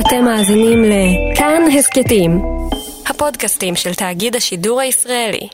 אתם 0.00 0.24
מאזינים 0.24 0.84
לכאן 0.84 1.62
הסכתים, 1.78 2.42
הפודקאסטים 3.06 3.76
של 3.76 3.94
תאגיד 3.94 4.36
השידור 4.36 4.80
הישראלי. 4.80 5.48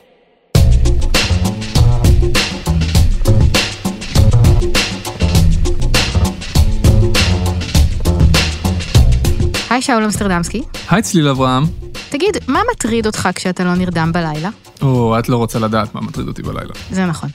היי 9.69 9.81
שאול 9.81 10.03
אמסטרדמסקי. 10.03 10.61
היי 10.89 11.01
צליל 11.01 11.27
אברהם. 11.27 11.63
תגיד, 12.09 12.37
מה 12.47 12.61
מטריד 12.71 13.05
אותך 13.05 13.29
כשאתה 13.35 13.63
לא 13.63 13.75
נרדם 13.75 14.11
בלילה? 14.13 14.49
או, 14.83 15.19
את 15.19 15.29
לא 15.29 15.37
רוצה 15.37 15.59
לדעת 15.59 15.95
מה 15.95 16.01
מטריד 16.01 16.27
אותי 16.27 16.43
בלילה. 16.43 16.73
זה 16.91 17.05
נכון. 17.05 17.29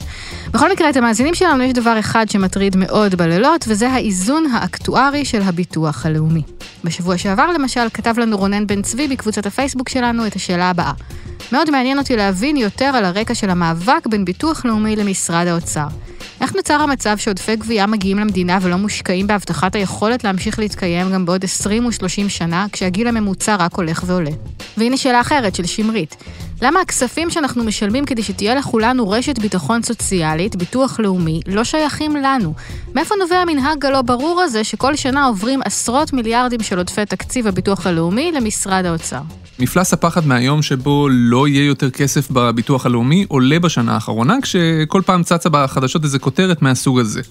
בכל 0.51 0.71
מקרה, 0.71 0.89
את 0.89 0.97
המאזינים 0.97 1.35
שלנו 1.35 1.63
יש 1.63 1.73
דבר 1.73 1.99
אחד 1.99 2.29
שמטריד 2.29 2.77
מאוד 2.77 3.15
בלילות, 3.15 3.65
וזה 3.67 3.89
האיזון 3.89 4.45
האקטוארי 4.53 5.25
של 5.25 5.41
הביטוח 5.41 6.05
הלאומי. 6.05 6.41
בשבוע 6.83 7.17
שעבר, 7.17 7.51
למשל, 7.51 7.87
כתב 7.93 8.19
לנו 8.19 8.37
רונן 8.37 8.67
בן 8.67 8.81
צבי 8.81 9.07
בקבוצת 9.07 9.45
הפייסבוק 9.45 9.89
שלנו 9.89 10.27
את 10.27 10.35
השאלה 10.35 10.69
הבאה. 10.69 10.93
מאוד 11.51 11.69
מעניין 11.69 11.97
אותי 11.97 12.15
להבין 12.15 12.57
יותר 12.57 12.85
על 12.85 13.05
הרקע 13.05 13.35
של 13.35 13.49
המאבק 13.49 14.07
בין 14.09 14.25
ביטוח 14.25 14.65
לאומי 14.65 14.95
למשרד 14.95 15.47
האוצר. 15.47 15.87
איך 16.41 16.55
נוצר 16.55 16.73
המצב 16.73 17.17
שעודפי 17.17 17.55
גבייה 17.55 17.87
מגיעים 17.87 18.19
למדינה 18.19 18.59
ולא 18.61 18.75
מושקעים 18.75 19.27
בהבטחת 19.27 19.75
היכולת 19.75 20.23
להמשיך 20.23 20.59
להתקיים 20.59 21.11
גם 21.11 21.25
בעוד 21.25 21.43
20 21.43 21.85
ו-30 21.85 22.29
שנה, 22.29 22.65
כשהגיל 22.71 23.07
הממוצע 23.07 23.55
רק 23.55 23.75
הולך 23.75 24.03
ועולה? 24.05 24.31
והנה 24.77 24.97
שאלה 24.97 25.21
אחרת 25.21 25.55
של 25.55 25.65
שמרית. 25.65 26.15
למה 26.61 26.81
הכספים 26.81 27.29
שאנחנו 27.29 27.63
משלמים 27.63 28.05
כדי 28.05 28.23
שתהיה 28.23 28.55
לכולנו 28.55 29.09
רשת 29.09 29.39
ביטחון 29.39 29.83
סוציאלית, 29.83 30.55
ביטוח 30.55 30.99
לאומי, 30.99 31.41
לא 31.47 31.63
שייכים 31.63 32.15
לנו? 32.15 32.53
מאיפה 32.95 33.15
נובע 33.19 33.35
המנהג 33.35 33.85
הלא 33.85 34.01
ברור 34.01 34.41
הזה 34.41 34.63
שכל 34.63 34.95
שנה 34.95 35.25
עוברים 35.25 35.59
עשרות 35.65 36.13
מיליארדים 36.13 36.59
של 36.63 36.77
עודפי 36.77 37.05
תקציב 37.05 37.47
הביטוח 37.47 37.87
הלאומי 37.87 38.31
למשרד 38.31 38.85
האוצר? 38.85 39.21
מפלס 39.59 39.93
הפחד 39.93 40.27
מהיום 40.27 40.61
שבו 40.61 41.07
לא 41.11 41.47
יהיה 41.47 41.65
יותר 41.65 41.89
כסף 41.89 42.31
בביטוח 42.31 42.85
הלאומי 42.85 43.25
עולה 43.27 43.59
בשנה 43.59 43.93
האחרונה, 43.93 44.35
כשכל 44.41 45.01
פעם 45.05 45.23
צצה 45.23 45.49
בחדשות 45.49 46.03
איזה 46.03 46.19
כותרת 46.19 46.61
מהסוג 46.61 46.99
הזה. 46.99 47.21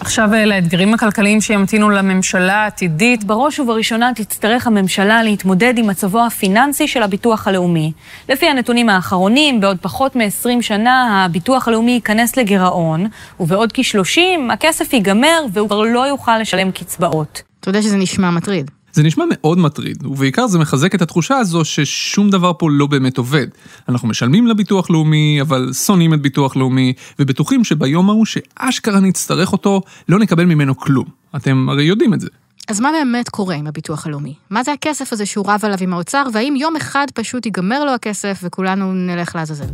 עכשיו 0.00 0.28
לאתגרים 0.46 0.94
הכלכליים 0.94 1.40
שימתינו 1.40 1.90
לממשלה 1.90 2.54
העתידית. 2.54 3.24
בראש 3.24 3.60
ובראשונה 3.60 4.10
תצטרך 4.14 4.66
הממשלה 4.66 5.22
להתמודד 5.22 5.78
עם 5.78 5.86
מצבו 5.86 6.26
הפיננסי 6.26 6.88
של 6.88 7.02
הביטוח 7.02 7.48
הלאומי. 7.48 7.92
לפי 8.28 8.46
הנתונים 8.46 8.88
האחרונים, 8.88 9.60
בעוד 9.60 9.76
פחות 9.80 10.16
מ-20 10.16 10.62
שנה 10.62 11.24
הביטוח 11.24 11.68
הלאומי 11.68 11.90
ייכנס 11.90 12.36
לגירעון, 12.36 13.06
ובעוד 13.40 13.72
כ-30 13.72 14.52
הכסף 14.52 14.92
ייגמר 14.92 15.38
והוא 15.52 15.68
כבר 15.68 15.82
לא 15.82 16.06
יוכל 16.06 16.38
לשלם 16.38 16.70
קצבאות. 16.70 17.42
אתה 17.60 17.68
יודע 17.68 17.82
שזה 17.82 17.96
נשמע 17.96 18.30
מטריד. 18.30 18.70
זה 18.98 19.02
נשמע 19.02 19.24
מאוד 19.30 19.58
מטריד, 19.58 20.06
ובעיקר 20.06 20.46
זה 20.46 20.58
מחזק 20.58 20.94
את 20.94 21.02
התחושה 21.02 21.36
הזו 21.36 21.64
ששום 21.64 22.30
דבר 22.30 22.52
פה 22.58 22.70
לא 22.70 22.86
באמת 22.86 23.18
עובד. 23.18 23.46
אנחנו 23.88 24.08
משלמים 24.08 24.46
לביטוח 24.46 24.90
לאומי, 24.90 25.38
אבל 25.40 25.72
שונאים 25.72 26.14
את 26.14 26.22
ביטוח 26.22 26.56
לאומי, 26.56 26.92
ובטוחים 27.18 27.64
שביום 27.64 28.10
ההוא 28.10 28.26
שאשכרה 28.26 29.00
נצטרך 29.00 29.52
אותו, 29.52 29.82
לא 30.08 30.18
נקבל 30.18 30.44
ממנו 30.44 30.76
כלום. 30.76 31.04
אתם 31.36 31.68
הרי 31.68 31.84
יודעים 31.84 32.14
את 32.14 32.20
זה. 32.20 32.28
אז 32.68 32.80
מה 32.80 32.90
באמת 32.92 33.28
קורה 33.28 33.54
עם 33.54 33.66
הביטוח 33.66 34.06
הלאומי? 34.06 34.34
מה 34.50 34.64
זה 34.64 34.72
הכסף 34.72 35.12
הזה 35.12 35.26
שהוא 35.26 35.44
רב 35.48 35.60
עליו 35.62 35.78
עם 35.80 35.92
האוצר, 35.92 36.24
והאם 36.32 36.56
יום 36.56 36.76
אחד 36.76 37.06
פשוט 37.14 37.46
ייגמר 37.46 37.84
לו 37.84 37.94
הכסף 37.94 38.40
וכולנו 38.42 38.92
נלך 38.92 39.34
לעזאזל? 39.36 39.64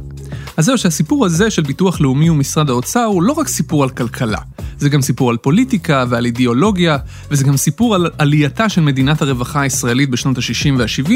אז 0.57 0.65
זהו 0.65 0.79
שהסיפור 0.79 1.27
הזה 1.27 1.51
של 1.51 1.63
ביטוח 1.63 2.01
לאומי 2.01 2.31
ומשרד 2.31 2.71
האוצר 2.71 3.05
הוא 3.05 3.23
לא 3.23 3.33
רק 3.33 3.49
סיפור 3.49 3.83
על 3.83 3.91
כלכלה. 3.91 4.39
זה 4.79 4.89
גם 4.89 5.03
סיפור 5.03 5.31
על 5.31 5.37
פוליטיקה 5.37 6.05
ועל 6.09 6.25
אידיאולוגיה, 6.25 6.99
וזה 7.31 7.45
גם 7.45 7.57
סיפור 7.57 7.95
על 7.95 8.11
עלייתה 8.19 8.69
של 8.69 8.81
מדינת 8.81 9.23
הרווחה 9.23 9.61
הישראלית 9.61 10.11
בשנות 10.11 10.39
ה-60 10.39 10.79
וה-70, 10.79 11.13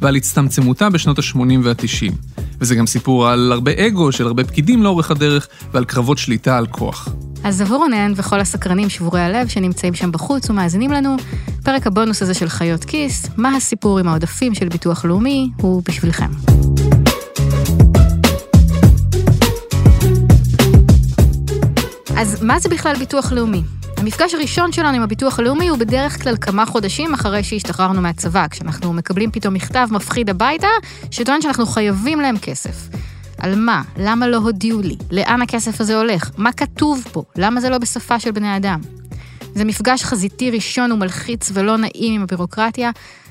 ועל 0.00 0.16
הצטמצמותה 0.16 0.90
בשנות 0.90 1.18
ה-80 1.18 1.38
וה-90. 1.62 2.12
וזה 2.60 2.74
גם 2.74 2.86
סיפור 2.86 3.28
על 3.28 3.52
הרבה 3.52 3.86
אגו 3.86 4.12
של 4.12 4.26
הרבה 4.26 4.44
פקידים 4.44 4.82
לאורך 4.82 5.10
הדרך, 5.10 5.48
ועל 5.72 5.84
קרבות 5.84 6.18
שליטה 6.18 6.58
על 6.58 6.66
כוח. 6.66 7.08
אז 7.44 7.60
עבור 7.60 7.76
רונן 7.76 8.12
וכל 8.16 8.40
הסקרנים 8.40 8.88
שבורי 8.88 9.20
הלב 9.20 9.48
שנמצאים 9.48 9.94
שם 9.94 10.12
בחוץ 10.12 10.50
ומאזינים 10.50 10.92
לנו, 10.92 11.16
פרק 11.64 11.86
הבונוס 11.86 12.22
הזה 12.22 12.34
של 12.34 12.48
חיות 12.48 12.84
כיס, 12.84 13.26
מה 13.36 13.56
הסיפור 13.56 13.98
עם 13.98 14.08
העודפים 14.08 14.54
של 14.54 14.68
ביטוח 14.68 15.04
לאומי, 15.04 15.50
הוא 15.56 15.82
בשבילכם. 15.88 16.30
אז 22.16 22.42
מה 22.42 22.58
זה 22.58 22.68
בכלל 22.68 22.96
ביטוח 22.96 23.32
לאומי? 23.32 23.62
המפגש 23.96 24.34
הראשון 24.34 24.72
שלנו 24.72 24.96
עם 24.96 25.02
הביטוח 25.02 25.38
הלאומי 25.38 25.68
הוא 25.68 25.78
בדרך 25.78 26.22
כלל 26.22 26.36
כמה 26.36 26.66
חודשים 26.66 27.14
אחרי 27.14 27.44
שהשתחררנו 27.44 28.00
מהצבא, 28.00 28.46
כשאנחנו 28.50 28.92
מקבלים 28.92 29.30
פתאום 29.30 29.54
מכתב 29.54 29.88
מפחיד 29.90 30.30
הביתה, 30.30 30.68
שטוען 31.10 31.42
שאנחנו 31.42 31.66
חייבים 31.66 32.20
להם 32.20 32.38
כסף. 32.38 32.88
על 33.38 33.54
מה? 33.54 33.82
למה 33.96 34.28
לא 34.28 34.36
הודיעו 34.36 34.80
לי? 34.80 34.96
לאן 35.10 35.42
הכסף 35.42 35.80
הזה 35.80 35.96
הולך? 35.96 36.30
מה 36.36 36.52
כתוב 36.52 37.04
פה? 37.12 37.22
למה 37.36 37.60
זה 37.60 37.70
לא 37.70 37.78
בשפה 37.78 38.20
של 38.20 38.30
בני 38.30 38.56
אדם? 38.56 38.80
זה 39.54 39.64
מפגש 39.64 40.04
חזיתי 40.04 40.50
ראשון 40.50 40.92
ומלחיץ 40.92 41.50
ולא 41.54 41.76
נעים 41.76 42.14
עם 42.14 42.22
הבירוקרטיה, 42.22 42.90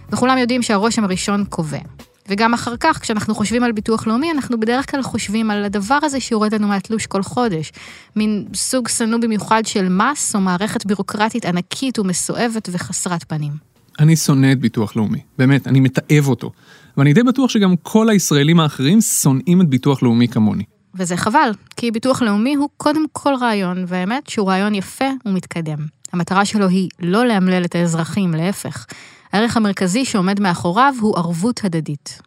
וכולם 0.09 0.37
יודעים 0.37 0.61
שהרושם 0.61 1.03
הראשון 1.03 1.45
קובע. 1.49 1.79
וגם 2.27 2.53
אחר 2.53 2.77
כך, 2.79 2.99
כשאנחנו 3.01 3.35
חושבים 3.35 3.63
על 3.63 3.71
ביטוח 3.71 4.07
לאומי, 4.07 4.31
אנחנו 4.31 4.59
בדרך 4.59 4.91
כלל 4.91 5.01
חושבים 5.01 5.51
על 5.51 5.63
הדבר 5.63 5.99
הזה 6.03 6.19
שיורד 6.19 6.53
לנו 6.53 6.67
מהתלוש 6.67 7.05
כל 7.05 7.23
חודש. 7.23 7.71
מין 8.15 8.45
סוג 8.53 8.87
שנוא 8.87 9.19
במיוחד 9.19 9.65
של 9.65 9.89
מס, 9.89 10.35
או 10.35 10.41
מערכת 10.41 10.85
בירוקרטית 10.85 11.45
ענקית 11.45 11.99
ומסואבת 11.99 12.69
וחסרת 12.71 13.23
פנים. 13.23 13.51
אני 13.99 14.15
שונא 14.15 14.51
את 14.51 14.59
ביטוח 14.59 14.95
לאומי, 14.95 15.19
באמת, 15.37 15.67
אני 15.67 15.79
מתעב 15.79 16.27
אותו. 16.27 16.51
ואני 16.97 17.13
די 17.13 17.23
בטוח 17.23 17.49
שגם 17.49 17.75
כל 17.75 18.09
הישראלים 18.09 18.59
האחרים 18.59 19.01
שונאים 19.01 19.61
את 19.61 19.69
ביטוח 19.69 20.03
לאומי 20.03 20.27
כמוני. 20.27 20.63
וזה 20.95 21.17
חבל, 21.17 21.51
כי 21.77 21.91
ביטוח 21.91 22.21
לאומי 22.21 22.55
הוא 22.55 22.69
קודם 22.77 23.05
כל 23.11 23.33
רעיון, 23.41 23.85
והאמת 23.87 24.29
שהוא 24.29 24.47
רעיון 24.47 24.75
יפה 24.75 25.05
ומתקדם. 25.25 25.77
המטרה 26.13 26.45
שלו 26.45 26.67
היא 26.67 26.89
לא 26.99 27.25
לאמלל 27.25 27.65
את 27.65 27.75
האזרחים, 27.75 28.33
להפך. 28.33 28.85
הערך 29.33 29.57
המרכזי 29.57 30.05
שעומד 30.05 30.39
מאחוריו 30.39 30.93
הוא 31.01 31.17
ערבות 31.17 31.59
הדדית. 31.63 32.21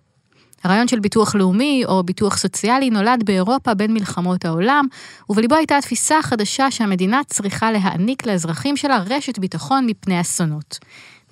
הרעיון 0.64 0.88
של 0.88 1.00
ביטוח 1.00 1.34
לאומי 1.34 1.82
או 1.86 2.02
ביטוח 2.02 2.36
סוציאלי 2.36 2.90
נולד 2.90 3.22
באירופה 3.24 3.74
בין 3.74 3.92
מלחמות 3.92 4.44
העולם, 4.44 4.86
ובליבו 5.28 5.54
הייתה 5.54 5.78
התפיסה 5.78 6.18
החדשה 6.18 6.70
שהמדינה 6.70 7.20
צריכה 7.26 7.72
להעניק 7.72 8.26
לאזרחים 8.26 8.76
שלה 8.76 8.98
רשת 8.98 9.38
ביטחון 9.38 9.86
מפני 9.86 10.20
אסונות. 10.20 10.78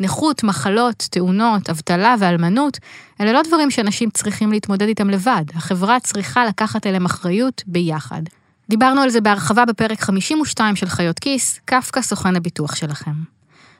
נכות, 0.02 0.42
מחלות, 0.42 1.06
תאונות, 1.10 1.70
אבטלה 1.70 2.14
ואלמנות, 2.18 2.78
אלה 3.20 3.32
לא 3.32 3.42
דברים 3.42 3.70
שאנשים 3.70 4.10
צריכים 4.10 4.52
להתמודד 4.52 4.86
איתם 4.86 5.10
לבד, 5.10 5.44
החברה 5.54 6.00
צריכה 6.00 6.46
לקחת 6.46 6.86
אליהם 6.86 7.04
אחריות 7.04 7.62
ביחד. 7.66 8.22
דיברנו 8.68 9.00
על 9.00 9.10
זה 9.10 9.20
בהרחבה 9.20 9.64
בפרק 9.64 10.00
52 10.00 10.76
של 10.76 10.86
חיות 10.86 11.18
כיס, 11.18 11.60
קפקא 11.64 12.02
סוכן 12.02 12.36
הביטוח 12.36 12.74
שלכם. 12.74 13.12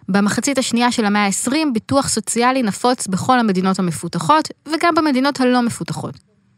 במחצית 0.08 0.58
השנייה 0.58 0.92
של 0.92 1.04
המאה 1.04 1.26
ה-20, 1.26 1.52
ביטוח 1.74 2.08
סוציאלי 2.08 2.62
נפוץ 2.62 3.06
בכל 3.06 3.38
המדינות 3.38 3.78
המפותחות, 3.78 4.48
וגם 4.72 4.94
במדינות 4.94 5.40
הלא 5.40 5.62
מפותחות. 5.62 6.14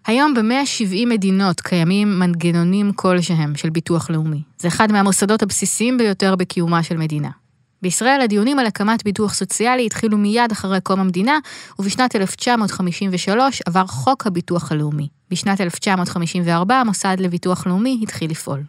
היום 0.07 0.35
ב-170 0.35 1.07
מדינות 1.07 1.61
קיימים 1.61 2.19
מנגנונים 2.19 2.93
כלשהם 2.93 3.57
של 3.57 3.71
ביטוח 3.71 4.11
לאומי. 4.11 4.43
זה 4.59 4.69
אחד 4.69 4.93
מהמוסדות 4.93 5.43
הבסיסיים 5.43 5.99
ביותר 5.99 6.37
בקיומה 6.37 6.83
של 6.83 6.97
מדינה. 6.97 7.31
בישראל 7.85 8.21
הדיונים 8.21 8.59
על 8.59 8.67
הקמת 8.67 9.05
ביטוח 9.05 9.35
סוציאלי 9.35 9.87
התחילו 9.87 10.19
מיד 10.19 10.53
אחרי 10.53 10.81
קום 10.81 11.01
המדינה, 11.01 11.39
ובשנת 11.79 12.17
1953 12.17 13.63
עבר 13.67 13.87
חוק 13.87 14.27
הביטוח 14.27 14.73
הלאומי. 14.73 15.09
בשנת 15.31 15.61
1954 15.61 16.75
המוסד 16.75 17.17
לביטוח 17.21 17.67
לאומי 17.67 17.99
התחיל 18.03 18.31
לפעול. 18.31 18.63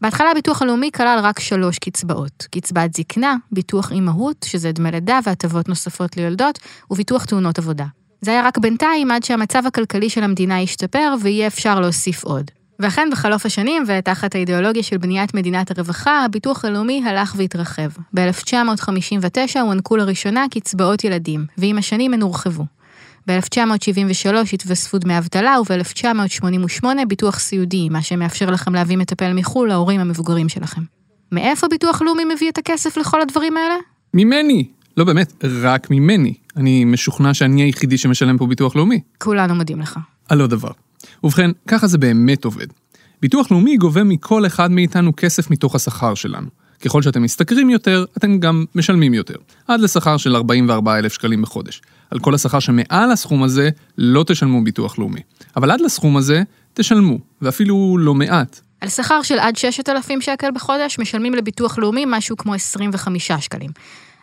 בהתחלה 0.00 0.30
הביטוח 0.30 0.62
הלאומי 0.62 0.90
כלל 0.92 1.18
רק 1.22 1.40
שלוש 1.40 1.78
קצבאות, 1.78 2.46
קצבת 2.50 2.94
זקנה, 2.94 3.36
ביטוח 3.52 3.92
אימהות, 3.92 4.46
שזה 4.48 4.72
דמי 4.72 4.90
לידה 4.90 5.18
והטבות 5.24 5.68
נוספות 5.68 6.16
ליולדות, 6.16 6.58
וביטוח 6.90 7.24
תאונות 7.24 7.58
עבודה. 7.58 7.86
זה 8.20 8.30
היה 8.30 8.46
רק 8.46 8.58
בינתיים 8.58 9.10
עד 9.10 9.22
שהמצב 9.22 9.62
הכלכלי 9.66 10.10
של 10.10 10.22
המדינה 10.22 10.60
ישתפר 10.60 11.14
ויהיה 11.22 11.46
אפשר 11.46 11.80
להוסיף 11.80 12.24
עוד. 12.24 12.50
ואכן 12.80 13.08
בחלוף 13.12 13.46
השנים, 13.46 13.84
ותחת 13.86 14.34
האידיאולוגיה 14.34 14.82
של 14.82 14.96
בניית 14.96 15.34
מדינת 15.34 15.78
הרווחה, 15.78 16.24
הביטוח 16.24 16.64
הלאומי 16.64 17.02
הלך 17.06 17.34
והתרחב. 17.36 17.88
ב-1959 18.14 19.60
הוענקו 19.60 19.96
לראשונה 19.96 20.46
קצבאות 20.50 21.04
ילדים, 21.04 21.46
ועם 21.58 21.78
השנים 21.78 22.14
הן 22.14 22.22
הורחבו. 22.22 22.64
ב-1973 23.28 24.34
התווספו 24.52 24.98
דמי 24.98 25.18
אבטלה, 25.18 25.56
וב-1988 25.60 26.86
ביטוח 27.08 27.38
סיעודי, 27.38 27.88
מה 27.88 28.02
שמאפשר 28.02 28.50
לכם 28.50 28.74
להביא 28.74 28.96
מטפל 28.96 29.32
מחו"ל 29.32 29.68
להורים 29.68 30.00
המבוגרים 30.00 30.48
שלכם. 30.48 30.82
מאיפה 31.32 31.68
ביטוח 31.68 32.02
לאומי 32.02 32.24
מביא 32.34 32.50
את 32.50 32.58
הכסף 32.58 32.96
לכל 32.96 33.22
הדברים 33.22 33.56
האלה? 33.56 33.74
ממני. 34.14 34.68
לא 34.96 35.04
באמת, 35.04 35.44
רק 35.62 35.90
ממני. 35.90 36.34
אני 36.56 36.84
משוכנע 36.84 37.34
שאני 37.34 37.62
היחידי 37.62 37.98
שמשלם 37.98 38.38
פה 38.38 38.46
ביטוח 38.46 38.76
לאומי. 38.76 39.00
כולנו 39.18 39.54
מודים 39.54 39.80
לך. 39.80 39.98
על 40.28 40.40
עוד 40.40 40.50
דבר. 40.50 40.70
ובכן, 41.24 41.50
ככה 41.66 41.86
זה 41.86 41.98
באמת 41.98 42.44
עובד. 42.44 42.66
ביטוח 43.22 43.50
לאומי 43.50 43.76
גובה 43.76 44.04
מכל 44.04 44.46
אחד 44.46 44.70
מאיתנו 44.70 45.12
כסף 45.16 45.50
מתוך 45.50 45.74
השכר 45.74 46.14
שלנו. 46.14 46.48
ככל 46.84 47.02
שאתם 47.02 47.22
משתכרים 47.22 47.70
יותר, 47.70 48.04
אתם 48.16 48.38
גם 48.38 48.64
משלמים 48.74 49.14
יותר, 49.14 49.34
עד 49.68 49.80
לשכר 49.80 50.16
של 50.16 50.36
44,000 50.36 51.12
שקלים 51.12 51.42
בחודש. 51.42 51.82
על 52.10 52.18
כל 52.18 52.34
השכר 52.34 52.58
שמעל 52.58 53.10
הסכום 53.12 53.42
הזה, 53.42 53.70
לא 53.98 54.24
תשלמו 54.26 54.64
ביטוח 54.64 54.98
לאומי. 54.98 55.20
אבל 55.56 55.70
עד 55.70 55.80
לסכום 55.80 56.16
הזה, 56.16 56.42
תשלמו, 56.74 57.18
ואפילו 57.42 57.98
לא 58.00 58.14
מעט. 58.14 58.60
על 58.80 58.88
שכר 58.88 59.22
של 59.22 59.38
עד 59.38 59.56
6,000 59.56 60.20
שקל 60.20 60.50
בחודש, 60.54 60.98
משלמים 60.98 61.34
לביטוח 61.34 61.78
לאומי 61.78 62.04
משהו 62.06 62.36
כמו 62.36 62.54
25 62.54 63.32
שקלים. 63.32 63.70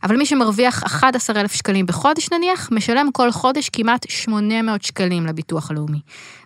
אבל 0.03 0.17
מי 0.17 0.25
שמרוויח 0.25 0.83
11,000 0.83 1.53
שקלים 1.53 1.85
בחודש 1.85 2.29
נניח, 2.31 2.69
משלם 2.71 3.09
כל 3.13 3.31
חודש 3.31 3.69
כמעט 3.69 4.05
800 4.09 4.83
שקלים 4.83 5.25
לביטוח 5.25 5.71
הלאומי. 5.71 5.99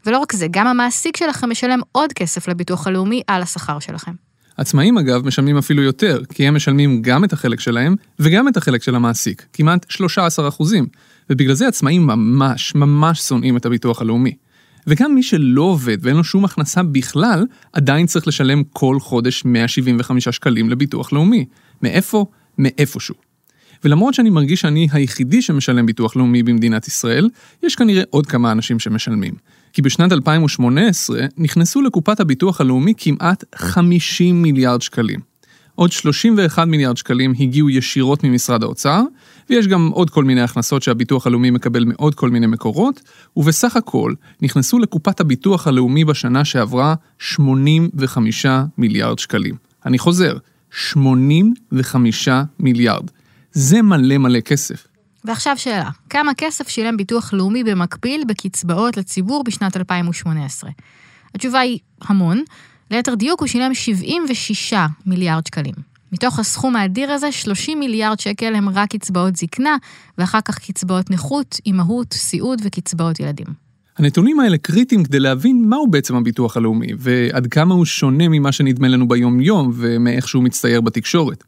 ולא 0.06 0.18
רק 0.18 0.34
זה, 0.34 0.48
גם 0.52 0.68
המעסיק 0.68 1.18
שלכם 1.18 1.50
משלם 1.50 1.80
עוד 1.92 2.14
כסף 2.14 2.48
לביטוח 2.48 2.88
הלאומי 2.88 3.22
על 3.28 3.42
השכר 3.42 3.80
שלכם. 3.80 4.12
עצמאים 4.58 4.98
אגב 4.98 5.28
משלמים 5.28 5.58
אפילו 5.58 5.84
יותר, 5.84 6.22
כי 6.34 6.48
הם 6.48 6.56
משלמים 6.56 7.02
גם 7.02 7.24
את 7.24 7.34
החלק 7.34 7.60
שלהם 7.60 7.96
וגם 8.20 8.48
את 8.48 8.58
החלק 8.58 8.84
של 8.84 8.96
המעסיק, 8.96 9.46
כמעט 9.54 9.86
13 9.90 10.48
אחוזים. 10.48 10.88
ובגלל 11.30 11.54
זה 11.54 11.68
עצמאים 11.68 12.08
ממש 12.08 12.76
ממש 12.76 13.20
שונאים 13.20 13.58
את 13.58 13.66
הביטוח 13.66 14.02
הלאומי. 14.02 14.36
וגם 14.88 15.16
מי 15.16 15.24
שלא 15.24 15.62
עובד 15.62 15.98
ואין 16.02 16.18
לו 16.18 16.24
שום 16.24 16.46
הכנסה 16.46 16.84
בכלל, 16.84 17.46
עדיין 17.74 18.06
צריך 18.06 18.28
לשלם 18.28 18.64
כל 18.64 19.00
חודש 19.00 19.46
175 19.46 20.30
שקלים 20.30 20.70
לביטוח 20.70 21.14
לאומי. 21.14 21.46
מאיפה? 21.82 22.26
מאיפשהו. 22.58 23.27
ולמרות 23.84 24.14
שאני 24.14 24.30
מרגיש 24.30 24.62
שאני 24.62 24.88
היחידי 24.92 25.42
שמשלם 25.42 25.86
ביטוח 25.86 26.16
לאומי 26.16 26.44
במדינת 26.44 26.88
ישראל, 26.88 27.30
יש 27.64 27.76
כנראה 27.76 28.04
עוד 28.10 28.28
כמה 28.28 28.52
אנשים 28.52 28.80
שמשלמים. 28.80 29.34
כי 29.74 29.82
בשנת 29.82 30.12
2018 30.12 31.26
נכנסו 31.38 31.82
לקופת 31.82 32.20
הביטוח 32.20 32.62
הלאומי 32.62 32.94
כמעט 32.98 33.44
50 33.56 34.42
מיליארד 34.42 34.82
שקלים. 34.82 35.20
עוד 35.76 35.92
31 35.92 36.68
מיליארד 36.68 36.98
שקלים 36.98 37.34
הגיעו 37.40 37.70
ישירות 37.70 38.24
ממשרד 38.24 38.64
האוצר, 38.64 39.02
ויש 39.50 39.68
גם 39.68 39.88
עוד 39.88 40.10
כל 40.10 40.24
מיני 40.24 40.42
הכנסות 40.42 40.84
שהביטוח 40.84 41.28
הלאומי 41.28 41.52
מקבל 41.52 41.86
מעוד 41.86 42.16
כל 42.16 42.30
מיני 42.30 42.48
מקורות, 42.48 43.02
ובסך 43.38 43.76
הכל 43.76 44.14
נכנסו 44.42 44.80
לקופת 44.80 45.20
הביטוח 45.20 45.68
הלאומי 45.68 46.06
בשנה 46.06 46.46
שעברה 46.46 46.96
85 47.20 48.46
מיליארד 48.78 49.20
שקלים. 49.20 49.56
אני 49.86 50.00
חוזר, 50.00 50.38
85 50.72 52.30
מיליארד. 52.60 53.12
זה 53.60 53.82
מלא 53.82 54.18
מלא 54.18 54.40
כסף. 54.40 54.88
ועכשיו 55.26 55.58
שאלה, 55.58 55.90
כמה 56.10 56.34
כסף 56.34 56.68
שילם 56.68 56.98
ביטוח 56.98 57.34
לאומי 57.34 57.64
במקביל 57.64 58.24
בקצבאות 58.28 58.98
לציבור 58.98 59.44
בשנת 59.44 59.78
2018? 59.78 60.70
התשובה 61.36 61.60
היא 61.60 61.80
המון, 62.02 62.44
ליתר 62.92 63.16
דיוק 63.16 63.40
הוא 63.40 63.48
שילם 63.48 63.74
76 63.74 64.74
מיליארד 65.06 65.48
שקלים. 65.48 65.74
מתוך 66.12 66.40
הסכום 66.40 66.76
האדיר 66.76 67.12
הזה, 67.12 67.32
30 67.32 67.80
מיליארד 67.80 68.20
שקל 68.20 68.56
הם 68.56 68.70
רק 68.70 68.90
קצבאות 68.90 69.36
זקנה, 69.36 69.78
ואחר 70.18 70.42
כך 70.46 70.60
קצבאות 70.60 71.12
נכות, 71.12 71.60
אימהות, 71.66 72.14
סיעוד 72.14 72.62
וקצבאות 72.64 73.20
ילדים. 73.20 73.48
הנתונים 73.98 74.40
האלה 74.40 74.58
קריטיים 74.58 75.04
כדי 75.04 75.20
להבין 75.20 75.66
מהו 75.70 75.88
בעצם 75.88 76.16
הביטוח 76.16 76.58
הלאומי, 76.58 76.88
ועד 76.98 77.48
כמה 77.48 77.74
הוא 77.74 77.86
שונה 77.86 78.28
ממה 78.28 78.52
שנדמה 78.52 78.88
לנו 78.88 79.08
ביום-יום 79.08 79.72
ומאיך 79.76 80.28
שהוא 80.28 80.44
מצטייר 80.44 80.82
בתקשורת. 80.82 81.44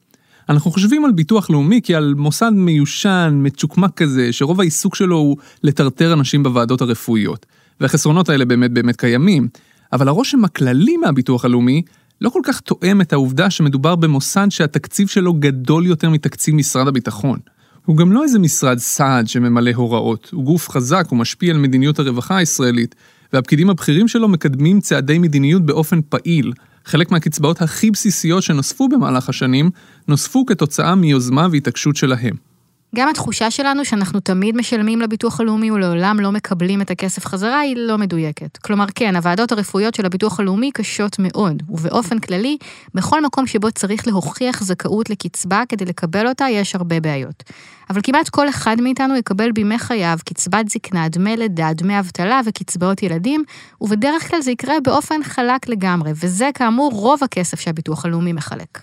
אנחנו 0.50 0.72
חושבים 0.72 1.06
על 1.06 1.12
ביטוח 1.12 1.50
לאומי 1.50 1.80
כעל 1.84 2.14
מוסד 2.18 2.50
מיושן, 2.50 3.40
מצ'וקמק 3.44 3.94
כזה, 3.96 4.34
שרוב 4.34 4.60
העיסוק 4.60 4.96
שלו 4.96 5.18
הוא 5.18 5.38
לטרטר 5.64 6.14
אנשים 6.14 6.44
בוועדות 6.44 6.82
הרפואיות. 6.82 7.46
והחסרונות 7.82 8.30
האלה 8.30 8.46
באמת 8.46 8.72
באמת 8.72 8.96
קיימים. 8.96 9.48
אבל 9.94 10.08
הרושם 10.08 10.46
הכללי 10.46 10.98
מהביטוח 10.98 11.46
הלאומי 11.46 11.82
לא 12.22 12.30
כל 12.30 12.40
כך 12.44 12.60
תואם 12.60 13.02
את 13.02 13.14
העובדה 13.14 13.50
שמדובר 13.50 13.96
במוסד 13.96 14.48
שהתקציב 14.50 15.08
שלו 15.08 15.34
גדול 15.34 15.86
יותר 15.86 16.10
מתקציב 16.10 16.56
משרד 16.56 16.88
הביטחון. 16.88 17.40
הוא 17.86 17.98
גם 17.98 18.12
לא 18.12 18.24
איזה 18.24 18.40
משרד 18.40 18.78
סעד 18.78 19.28
שממלא 19.28 19.72
הוראות, 19.76 20.30
הוא 20.34 20.44
גוף 20.44 20.70
חזק, 20.70 21.06
הוא 21.10 21.20
משפיע 21.20 21.54
על 21.54 21.60
מדיניות 21.60 22.00
הרווחה 22.00 22.38
הישראלית, 22.38 22.96
והפקידים 23.34 23.70
הבכירים 23.70 24.08
שלו 24.08 24.28
מקדמים 24.28 24.80
צעדי 24.80 25.18
מדיניות 25.18 25.66
באופן 25.66 26.00
פעיל, 26.10 26.54
חלק 26.86 27.12
מהקצבאות 27.12 27.62
הכי 27.62 27.92
בסיסיות 27.92 28.44
שנוספו 28.44 28.90
במהלך 28.90 29.30
השנים, 29.30 29.70
נוספו 30.08 30.46
כתוצאה 30.46 30.96
מיוזמה 30.96 31.48
והתעקשות 31.52 31.96
שלהם. 31.96 32.49
גם 32.96 33.10
התחושה 33.10 33.52
שלנו 33.52 33.86
שאנחנו 33.86 34.20
תמיד 34.20 34.56
משלמים 34.56 35.02
לביטוח 35.02 35.40
הלאומי 35.40 35.72
ולעולם 35.72 36.20
לא 36.20 36.32
מקבלים 36.32 36.82
את 36.82 36.92
הכסף 36.92 37.26
חזרה 37.26 37.60
היא 37.60 37.76
לא 37.78 37.98
מדויקת. 37.98 38.58
כלומר, 38.58 38.86
כן, 38.96 39.16
הוועדות 39.16 39.52
הרפואיות 39.52 39.96
של 39.96 40.06
הביטוח 40.06 40.40
הלאומי 40.40 40.72
קשות 40.72 41.20
מאוד, 41.20 41.64
ובאופן 41.70 42.20
כללי, 42.20 42.58
בכל 42.94 43.26
מקום 43.26 43.48
שבו 43.48 43.72
צריך 43.72 44.08
להוכיח 44.08 44.64
זכאות 44.64 45.10
לקצבה 45.10 45.64
כדי 45.70 45.86
לקבל 45.86 46.28
אותה, 46.28 46.46
יש 46.52 46.76
הרבה 46.76 47.00
בעיות. 47.00 47.44
אבל 47.90 48.02
כמעט 48.04 48.30
כל 48.30 48.50
אחד 48.50 48.82
מאיתנו 48.82 49.16
יקבל 49.16 49.52
בימי 49.52 49.80
חייו 49.80 50.18
קצבת 50.26 50.70
זקנה, 50.70 51.10
דמי 51.10 51.38
לידה, 51.38 51.74
דמי 51.74 52.00
אבטלה 52.00 52.42
וקצבאות 52.46 53.04
ילדים, 53.04 53.44
ובדרך 53.82 54.30
כלל 54.30 54.42
זה 54.42 54.52
יקרה 54.52 54.76
באופן 54.84 55.24
חלק 55.24 55.70
לגמרי, 55.70 56.12
וזה 56.16 56.50
כאמור 56.54 56.92
רוב 56.94 57.24
הכסף 57.24 57.60
שהביטוח 57.60 58.06
הלאומי 58.06 58.34
מחלק. 58.34 58.80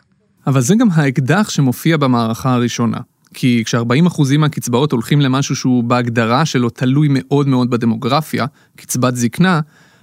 אבל 0.47 0.61
זה 0.61 0.75
גם 0.75 0.88
האקדח 0.93 1.49
שמופיע 1.49 1.97
במערכה 1.97 2.55
הראשונה. 2.55 2.99
כי 3.38 3.62
כש-40% 3.67 4.38
מהקצבאות 4.38 4.93
הולכים 4.93 5.21
למשהו 5.21 5.56
שהוא 5.56 5.85
בהגדרה 5.85 6.44
שלו 6.47 6.71
תלוי 6.71 7.09
מאוד 7.11 7.49
מאוד 7.49 7.71
בדמוגרפיה, 7.71 8.47
קצבת 8.77 9.17
זקנה, 9.17 9.61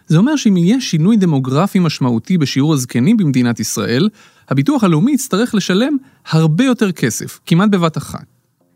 זה 0.08 0.18
אומר 0.18 0.36
שאם 0.36 0.58
יהיה 0.58 0.82
שינוי 0.82 1.18
דמוגרפי 1.18 1.80
משמעותי 1.80 2.38
בשיעור 2.38 2.74
הזקנים 2.74 3.18
במדינת 3.18 3.60
ישראל, 3.60 4.10
הביטוח 4.50 4.84
הלאומי 4.84 5.12
יצטרך 5.12 5.56
לשלם 5.56 5.98
הרבה 6.30 6.64
יותר 6.64 6.92
כסף, 6.92 7.40
כמעט 7.46 7.70
בבת 7.70 7.98
אחת. 7.98 8.33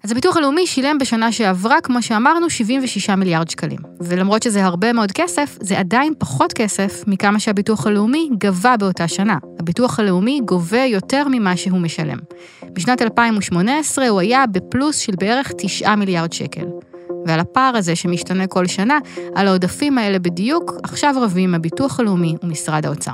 אז 0.08 0.12
הביטוח 0.12 0.38
הלאומי 0.38 0.68
שילם 0.68 0.98
בשנה 0.98 1.32
שעברה, 1.32 1.82
כמו 1.82 2.02
שאמרנו, 2.02 2.50
76 2.50 3.10
מיליארד 3.10 3.50
שקלים. 3.50 3.80
ולמרות 4.02 4.44
שזה 4.44 4.66
הרבה 4.66 4.94
מאוד 4.94 5.12
כסף, 5.12 5.58
זה 5.62 5.80
עדיין 5.80 6.14
פחות 6.18 6.54
כסף 6.54 7.04
מכמה 7.08 7.40
שהביטוח 7.40 7.88
הלאומי 7.88 8.30
גבה 8.38 8.78
באותה 8.78 9.08
שנה. 9.08 9.38
הביטוח 9.60 10.00
הלאומי 10.00 10.42
גובה 10.46 10.86
יותר 10.86 11.28
ממה 11.32 11.58
שהוא 11.58 11.80
משלם. 11.80 12.18
בשנת 12.74 13.02
2018 13.02 14.08
הוא 14.08 14.20
היה 14.20 14.44
בפלוס 14.52 14.98
של 14.98 15.14
בערך 15.20 15.52
9 15.58 15.96
מיליארד 15.96 16.34
שקל. 16.34 16.66
ועל 17.26 17.40
הפער 17.40 17.78
הזה 17.78 17.96
שמשתנה 17.96 18.48
כל 18.48 18.68
שנה, 18.68 19.00
על 19.36 19.48
העודפים 19.48 19.98
האלה 19.98 20.20
בדיוק, 20.20 20.74
עכשיו 20.84 21.16
רבים 21.22 21.56
הביטוח 21.56 22.00
הלאומי 22.00 22.36
ומשרד 22.44 22.86
האוצר. 22.86 23.14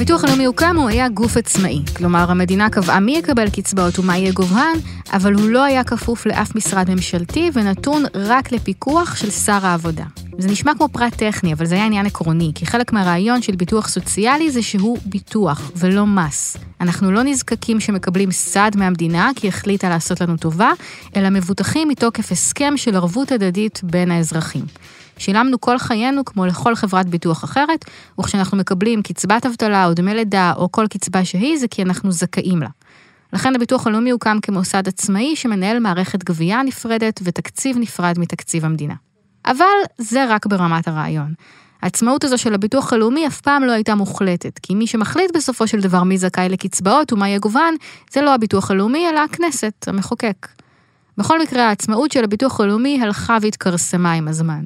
כשהביטוח 0.00 0.24
הלאומי 0.24 0.44
הוקם 0.44 0.76
הוא 0.76 0.88
היה 0.88 1.08
גוף 1.08 1.36
עצמאי, 1.36 1.82
כלומר 1.96 2.30
המדינה 2.30 2.70
קבעה 2.70 3.00
מי 3.00 3.16
יקבל 3.16 3.50
קצבאות 3.50 3.98
ומה 3.98 4.16
יהיה 4.16 4.32
גובהן, 4.32 4.78
אבל 5.12 5.34
הוא 5.34 5.48
לא 5.48 5.64
היה 5.64 5.84
כפוף 5.84 6.26
לאף 6.26 6.54
משרד 6.54 6.90
ממשלתי 6.90 7.50
ונתון 7.54 8.04
רק 8.14 8.52
לפיקוח 8.52 9.16
של 9.16 9.30
שר 9.30 9.66
העבודה. 9.66 10.04
זה 10.38 10.48
נשמע 10.48 10.72
כמו 10.74 10.88
פרט 10.88 11.14
טכני, 11.14 11.52
אבל 11.52 11.66
זה 11.66 11.74
היה 11.74 11.86
עניין 11.86 12.06
עקרוני, 12.06 12.52
כי 12.54 12.66
חלק 12.66 12.92
מהרעיון 12.92 13.42
של 13.42 13.56
ביטוח 13.56 13.88
סוציאלי 13.88 14.50
זה 14.50 14.62
שהוא 14.62 14.98
ביטוח 15.04 15.70
ולא 15.76 16.06
מס. 16.06 16.56
אנחנו 16.80 17.12
לא 17.12 17.22
נזקקים 17.22 17.80
שמקבלים 17.80 18.30
סעד 18.30 18.76
מהמדינה 18.76 19.30
כי 19.36 19.48
החליטה 19.48 19.88
לעשות 19.88 20.20
לנו 20.20 20.36
טובה, 20.36 20.70
אלא 21.16 21.30
מבוטחים 21.30 21.88
מתוקף 21.88 22.32
הסכם 22.32 22.76
של 22.76 22.94
ערבות 22.94 23.32
הדדית 23.32 23.80
בין 23.82 24.10
האזרחים. 24.10 24.64
שילמנו 25.20 25.60
כל 25.60 25.78
חיינו 25.78 26.24
כמו 26.24 26.46
לכל 26.46 26.74
חברת 26.74 27.06
ביטוח 27.06 27.44
אחרת, 27.44 27.84
וכשאנחנו 28.20 28.56
מקבלים 28.56 29.02
קצבת 29.02 29.46
אבטלה 29.46 29.86
או 29.86 29.94
דמי 29.94 30.14
לידה 30.14 30.52
או 30.56 30.72
כל 30.72 30.86
קצבה 30.90 31.24
שהיא, 31.24 31.58
זה 31.58 31.68
כי 31.68 31.82
אנחנו 31.82 32.12
זכאים 32.12 32.60
לה. 32.60 32.68
לכן 33.32 33.54
הביטוח 33.54 33.86
הלאומי 33.86 34.10
הוקם 34.10 34.38
כמוסד 34.42 34.88
עצמאי 34.88 35.36
שמנהל 35.36 35.78
מערכת 35.78 36.24
גבייה 36.24 36.62
נפרדת 36.62 37.20
ותקציב 37.24 37.76
נפרד 37.78 38.18
מתקציב 38.18 38.64
המדינה. 38.64 38.94
אבל 39.46 39.64
זה 39.98 40.24
רק 40.28 40.46
ברמת 40.46 40.88
הרעיון. 40.88 41.34
העצמאות 41.82 42.24
הזו 42.24 42.38
של 42.38 42.54
הביטוח 42.54 42.92
הלאומי 42.92 43.26
אף 43.26 43.40
פעם 43.40 43.64
לא 43.64 43.72
הייתה 43.72 43.94
מוחלטת, 43.94 44.58
כי 44.58 44.74
מי 44.74 44.86
שמחליט 44.86 45.36
בסופו 45.36 45.66
של 45.66 45.80
דבר 45.80 46.02
מי 46.02 46.18
זכאי 46.18 46.48
לקצבאות 46.48 47.12
ומה 47.12 47.38
גובהן, 47.38 47.74
זה 48.12 48.20
לא 48.22 48.34
הביטוח 48.34 48.70
הלאומי, 48.70 49.08
אלא 49.08 49.20
הכנסת, 49.20 49.84
המחוקק. 49.86 50.46
בכל 51.18 51.42
מקרה, 51.42 51.68
העצמאות 51.68 52.12
של 52.12 52.24
הביטוח 52.24 52.60
הלאומי 52.60 53.02
הלכה 53.02 53.38
והתכרסמה 53.40 54.12
עם 54.12 54.28
הזמן. 54.28 54.64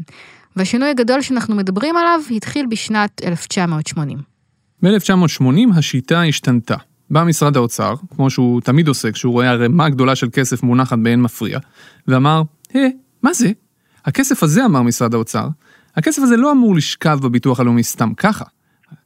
והשינוי 0.56 0.88
הגדול 0.88 1.22
שאנחנו 1.22 1.54
מדברים 1.54 1.96
עליו 1.96 2.20
התחיל 2.30 2.66
בשנת 2.66 3.20
1980. 3.24 4.18
ב-1980 4.82 5.78
השיטה 5.78 6.22
השתנתה. 6.22 6.76
בא 7.10 7.24
משרד 7.24 7.56
האוצר, 7.56 7.94
כמו 8.16 8.30
שהוא 8.30 8.60
תמיד 8.60 8.88
עושה 8.88 9.12
כשהוא 9.12 9.32
רואה 9.32 9.50
ערימה 9.50 9.88
גדולה 9.88 10.16
של 10.16 10.28
כסף 10.32 10.62
מונחת 10.62 10.98
באין 10.98 11.22
מפריע, 11.22 11.58
ואמר, 12.08 12.42
היי, 12.72 12.96
מה 13.22 13.34
זה? 13.34 13.50
הכסף 14.04 14.42
הזה, 14.42 14.64
אמר 14.64 14.82
משרד 14.82 15.14
האוצר, 15.14 15.48
הכסף 15.96 16.22
הזה 16.22 16.36
לא 16.36 16.52
אמור 16.52 16.74
לשכב 16.74 17.18
בביטוח 17.22 17.60
הלאומי 17.60 17.82
סתם 17.82 18.14
ככה. 18.14 18.44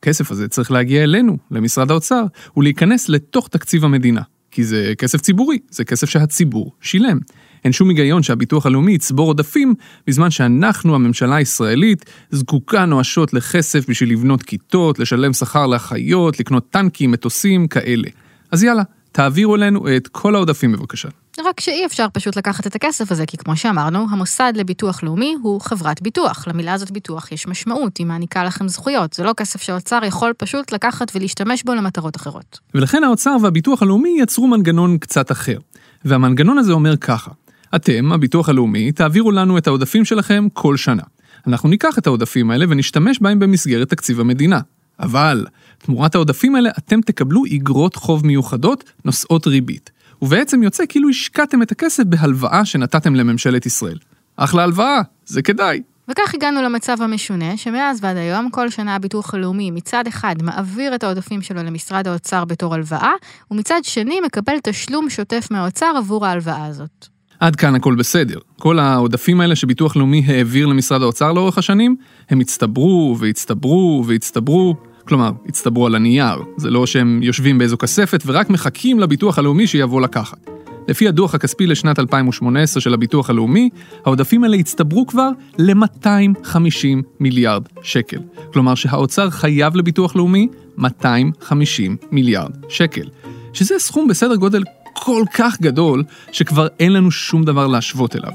הכסף 0.00 0.30
הזה 0.30 0.48
צריך 0.48 0.70
להגיע 0.70 1.02
אלינו, 1.02 1.36
למשרד 1.50 1.90
האוצר, 1.90 2.24
ולהיכנס 2.56 3.08
לתוך 3.08 3.48
תקציב 3.48 3.84
המדינה. 3.84 4.22
כי 4.50 4.64
זה 4.64 4.92
כסף 4.98 5.20
ציבורי, 5.20 5.58
זה 5.70 5.84
כסף 5.84 6.08
שהציבור 6.08 6.72
שילם. 6.80 7.18
אין 7.64 7.72
שום 7.72 7.88
היגיון 7.88 8.22
שהביטוח 8.22 8.66
הלאומי 8.66 8.92
יצבור 8.92 9.28
עודפים, 9.28 9.74
בזמן 10.06 10.30
שאנחנו, 10.30 10.94
הממשלה 10.94 11.36
הישראלית, 11.36 12.04
זקוקה 12.30 12.84
נואשות 12.84 13.32
לכסף 13.32 13.88
בשביל 13.88 14.12
לבנות 14.12 14.42
כיתות, 14.42 14.98
לשלם 14.98 15.32
שכר 15.32 15.66
לאחיות, 15.66 16.40
לקנות 16.40 16.70
טנקים, 16.70 17.10
מטוסים, 17.10 17.68
כאלה. 17.68 18.08
אז 18.50 18.62
יאללה, 18.62 18.82
תעבירו 19.12 19.56
אלינו 19.56 19.96
את 19.96 20.08
כל 20.08 20.34
העודפים 20.34 20.72
בבקשה. 20.72 21.08
רק 21.44 21.60
שאי 21.60 21.86
אפשר 21.86 22.06
פשוט 22.12 22.36
לקחת 22.36 22.66
את 22.66 22.74
הכסף 22.74 23.12
הזה, 23.12 23.26
כי 23.26 23.36
כמו 23.36 23.56
שאמרנו, 23.56 24.06
המוסד 24.10 24.52
לביטוח 24.56 25.02
לאומי 25.02 25.36
הוא 25.42 25.60
חברת 25.60 26.02
ביטוח. 26.02 26.48
למילה 26.48 26.74
הזאת 26.74 26.90
ביטוח 26.90 27.32
יש 27.32 27.46
משמעות, 27.46 27.96
היא 27.96 28.06
מעניקה 28.06 28.44
לכם 28.44 28.68
זכויות. 28.68 29.12
זה 29.12 29.24
לא 29.24 29.32
כסף 29.36 29.62
שהאוצר 29.62 30.00
יכול 30.04 30.32
פשוט 30.36 30.72
לקחת 30.72 31.12
ולהשתמש 31.14 31.62
בו 31.62 31.74
למטרות 31.74 32.16
אחרות. 32.16 32.58
ולכן 32.74 33.04
האוצר 33.04 33.36
והביטוח 33.42 33.82
הלאומי 33.82 34.16
יצרו 34.20 34.46
מנגנון 34.46 34.98
קצת 34.98 35.32
אחר. 35.32 35.58
והמנגנון 36.04 36.58
הזה 36.58 36.72
אומר 36.72 36.96
ככה, 36.96 37.30
אתם, 37.74 38.12
הביטוח 38.12 38.48
הלאומי, 38.48 38.92
תעבירו 38.92 39.30
לנו 39.30 39.58
את 39.58 39.66
העודפים 39.66 40.04
שלכם 40.04 40.46
כל 40.52 40.76
שנה. 40.76 41.02
אנחנו 41.46 41.68
ניקח 41.68 41.98
את 41.98 42.06
העודפים 42.06 42.50
האלה 42.50 42.64
ונשתמש 42.68 43.18
בהם 43.20 43.38
במסגרת 43.38 43.88
תקציב 43.88 44.20
המדינה. 44.20 44.60
אבל, 45.00 45.46
תמורת 45.78 46.14
העודפים 46.14 46.54
האלה 46.54 46.70
אתם 46.78 47.00
תקבלו 47.00 47.44
איגרות 47.44 47.96
חוב 47.96 48.26
מיוחדות 48.26 48.84
נושאות 49.04 49.46
ריבית. 49.46 49.90
ובעצם 50.22 50.62
יוצא 50.62 50.84
כאילו 50.88 51.08
השקעתם 51.08 51.62
את 51.62 51.72
הכסף 51.72 52.02
בהלוואה 52.04 52.64
שנתתם 52.64 53.14
לממשלת 53.14 53.66
ישראל. 53.66 53.98
אחלה 54.36 54.62
הלוואה, 54.62 55.00
זה 55.26 55.42
כדאי. 55.42 55.82
וכך 56.08 56.34
הגענו 56.34 56.62
למצב 56.62 57.02
המשונה, 57.02 57.56
שמאז 57.56 57.98
ועד 58.02 58.16
היום 58.16 58.50
כל 58.50 58.70
שנה 58.70 58.94
הביטוח 58.94 59.34
הלאומי 59.34 59.70
מצד 59.70 60.06
אחד 60.06 60.34
מעביר 60.42 60.94
את 60.94 61.04
העודפים 61.04 61.42
שלו 61.42 61.62
למשרד 61.62 62.08
האוצר 62.08 62.44
בתור 62.44 62.74
הלוואה, 62.74 63.12
ומצד 63.50 63.80
שני 63.82 64.20
מקבל 64.20 64.54
תשלום 64.62 65.10
שוטף 65.10 65.48
מהאוצר 65.50 65.92
עבור 65.96 66.26
ההלוואה 66.26 66.66
הזאת. 66.66 67.17
עד 67.40 67.56
כאן 67.56 67.74
הכל 67.74 67.94
בסדר. 67.94 68.38
כל 68.58 68.78
העודפים 68.78 69.40
האלה 69.40 69.56
שביטוח 69.56 69.96
לאומי 69.96 70.22
העביר 70.26 70.66
למשרד 70.66 71.02
האוצר 71.02 71.32
לאורך 71.32 71.58
השנים, 71.58 71.96
הם 72.30 72.40
הצטברו 72.40 73.16
והצטברו 73.18 74.04
והצטברו, 74.06 74.76
כלומר, 75.04 75.30
הצטברו 75.46 75.86
על 75.86 75.94
הנייר. 75.94 76.42
זה 76.56 76.70
לא 76.70 76.86
שהם 76.86 77.20
יושבים 77.22 77.58
באיזו 77.58 77.78
כספת 77.78 78.22
ורק 78.26 78.50
מחכים 78.50 79.00
לביטוח 79.00 79.38
הלאומי 79.38 79.66
שיבוא 79.66 80.00
לקחת. 80.00 80.50
לפי 80.88 81.08
הדוח 81.08 81.34
הכספי 81.34 81.66
לשנת 81.66 81.98
2018 81.98 82.80
של 82.80 82.94
הביטוח 82.94 83.30
הלאומי, 83.30 83.70
העודפים 84.04 84.44
האלה 84.44 84.56
הצטברו 84.56 85.06
כבר 85.06 85.30
ל-250 85.58 87.02
מיליארד 87.20 87.62
שקל. 87.82 88.20
כלומר 88.52 88.74
שהאוצר 88.74 89.30
חייב 89.30 89.76
לביטוח 89.76 90.16
לאומי 90.16 90.48
250 90.78 91.96
מיליארד 92.10 92.50
שקל. 92.68 93.08
שזה 93.52 93.78
סכום 93.78 94.08
בסדר 94.08 94.36
גודל 94.36 94.62
כל 94.98 95.24
כך 95.34 95.60
גדול, 95.60 96.04
שכבר 96.32 96.66
אין 96.80 96.92
לנו 96.92 97.10
שום 97.10 97.44
דבר 97.44 97.66
להשוות 97.66 98.16
אליו. 98.16 98.32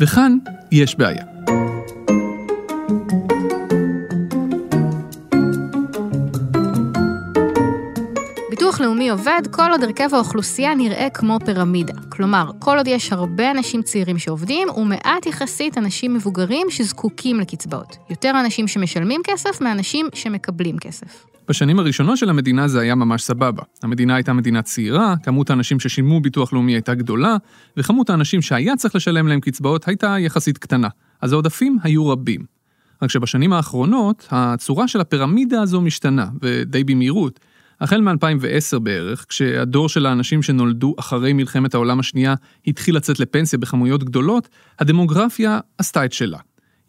וכאן 0.00 0.36
יש 0.72 0.98
בעיה. 0.98 1.24
ביטוח 8.50 8.80
לאומי 8.80 9.10
עובד 9.10 9.42
כל 9.50 9.70
עוד 9.70 9.82
הרכב 9.82 10.14
האוכלוסייה 10.14 10.74
נראה 10.74 11.08
כמו 11.14 11.38
פירמידה. 11.44 11.94
כלומר, 12.08 12.50
כל 12.58 12.76
עוד 12.76 12.86
יש 12.86 13.12
הרבה 13.12 13.50
אנשים 13.50 13.82
צעירים 13.82 14.18
שעובדים, 14.18 14.68
ומעט 14.76 15.26
יחסית 15.26 15.78
אנשים 15.78 16.14
מבוגרים 16.14 16.66
שזקוקים 16.70 17.40
לקצבאות. 17.40 17.96
יותר 18.10 18.30
אנשים 18.40 18.68
שמשלמים 18.68 19.20
כסף 19.24 19.60
מאנשים 19.60 20.08
שמקבלים 20.14 20.78
כסף. 20.78 21.31
בשנים 21.48 21.78
הראשונות 21.78 22.18
של 22.18 22.30
המדינה 22.30 22.68
זה 22.68 22.80
היה 22.80 22.94
ממש 22.94 23.22
סבבה. 23.22 23.62
המדינה 23.82 24.14
הייתה 24.14 24.32
מדינה 24.32 24.62
צעירה, 24.62 25.14
כמות 25.22 25.50
האנשים 25.50 25.80
ששילמו 25.80 26.20
ביטוח 26.20 26.52
לאומי 26.52 26.72
הייתה 26.72 26.94
גדולה, 26.94 27.36
וכמות 27.76 28.10
האנשים 28.10 28.42
שהיה 28.42 28.76
צריך 28.76 28.96
לשלם 28.96 29.28
להם 29.28 29.40
קצבאות 29.40 29.88
הייתה 29.88 30.16
יחסית 30.18 30.58
קטנה. 30.58 30.88
אז 31.20 31.32
העודפים 31.32 31.78
היו 31.82 32.08
רבים. 32.08 32.44
רק 33.02 33.10
שבשנים 33.10 33.52
האחרונות, 33.52 34.28
הצורה 34.30 34.88
של 34.88 35.00
הפירמידה 35.00 35.62
הזו 35.62 35.80
משתנה, 35.80 36.26
ודי 36.42 36.84
במהירות. 36.84 37.40
החל 37.80 38.00
מ-2010 38.00 38.78
בערך, 38.78 39.26
כשהדור 39.28 39.88
של 39.88 40.06
האנשים 40.06 40.42
שנולדו 40.42 40.94
אחרי 40.98 41.32
מלחמת 41.32 41.74
העולם 41.74 42.00
השנייה 42.00 42.34
התחיל 42.66 42.96
לצאת 42.96 43.20
לפנסיה 43.20 43.58
בכמויות 43.58 44.04
גדולות, 44.04 44.48
הדמוגרפיה 44.78 45.60
עשתה 45.78 46.04
את 46.04 46.12
שלה. 46.12 46.38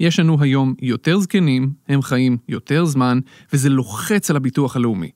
יש 0.03 0.19
לנו 0.19 0.41
היום 0.41 0.74
יותר 0.81 1.19
זקנים, 1.19 1.74
הם 1.88 2.01
חיים 2.01 2.38
יותר 2.50 2.86
זמן, 2.86 3.19
וזה 3.53 3.69
לוחץ 3.69 4.29
על 4.29 4.36
הביטוח 4.36 4.75
הלאומי. 4.75 5.10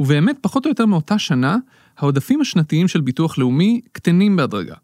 ובאמת, 0.00 0.38
פחות 0.40 0.64
או 0.64 0.70
יותר 0.70 0.86
מאותה 0.86 1.18
שנה, 1.18 1.56
העודפים 1.98 2.40
השנתיים 2.40 2.88
של 2.88 3.00
ביטוח 3.00 3.38
לאומי 3.38 3.80
קטנים 3.92 4.36
בהדרגה. 4.36 4.74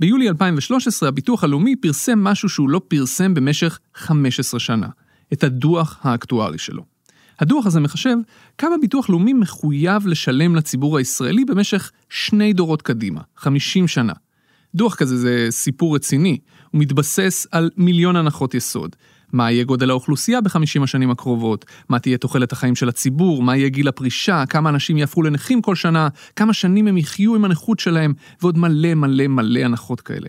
ביולי 0.00 0.28
2013 0.28 1.08
הביטוח 1.08 1.44
הלאומי 1.44 1.76
פרסם 1.76 2.24
משהו 2.24 2.48
שהוא 2.48 2.68
לא 2.68 2.80
פרסם 2.88 3.34
במשך 3.34 3.78
15 3.94 4.60
שנה, 4.60 4.88
את 5.32 5.44
הדוח 5.44 5.98
האקטוארי 6.02 6.58
שלו. 6.58 6.84
הדוח 7.40 7.66
הזה 7.66 7.80
מחשב 7.80 8.16
כמה 8.58 8.74
ביטוח 8.80 9.10
לאומי 9.10 9.32
מחויב 9.32 10.06
לשלם 10.06 10.56
לציבור 10.56 10.98
הישראלי 10.98 11.44
במשך 11.44 11.92
שני 12.10 12.52
דורות 12.52 12.82
קדימה, 12.82 13.20
50 13.36 13.88
שנה. 13.88 14.12
דוח 14.74 14.94
כזה 14.94 15.16
זה 15.16 15.46
סיפור 15.50 15.96
רציני, 15.96 16.38
הוא 16.70 16.80
מתבסס 16.80 17.46
על 17.52 17.70
מיליון 17.76 18.16
הנחות 18.16 18.54
יסוד. 18.54 18.96
מה 19.32 19.50
יהיה 19.50 19.64
גודל 19.64 19.90
האוכלוסייה 19.90 20.40
בחמישים 20.40 20.82
השנים 20.82 21.10
הקרובות, 21.10 21.64
מה 21.88 21.98
תהיה 21.98 22.18
תוחלת 22.18 22.52
החיים 22.52 22.74
של 22.74 22.88
הציבור, 22.88 23.42
מה 23.42 23.56
יהיה 23.56 23.68
גיל 23.68 23.88
הפרישה, 23.88 24.44
כמה 24.46 24.70
אנשים 24.70 24.96
יהפכו 24.96 25.22
לנכים 25.22 25.62
כל 25.62 25.74
שנה, 25.74 26.08
כמה 26.36 26.52
שנים 26.52 26.88
הם 26.88 26.96
יחיו 26.96 27.34
עם 27.34 27.44
הנכות 27.44 27.80
שלהם, 27.80 28.12
ועוד 28.42 28.58
מלא 28.58 28.94
מלא 28.94 29.26
מלא 29.26 29.60
הנחות 29.60 30.00
כאלה. 30.00 30.28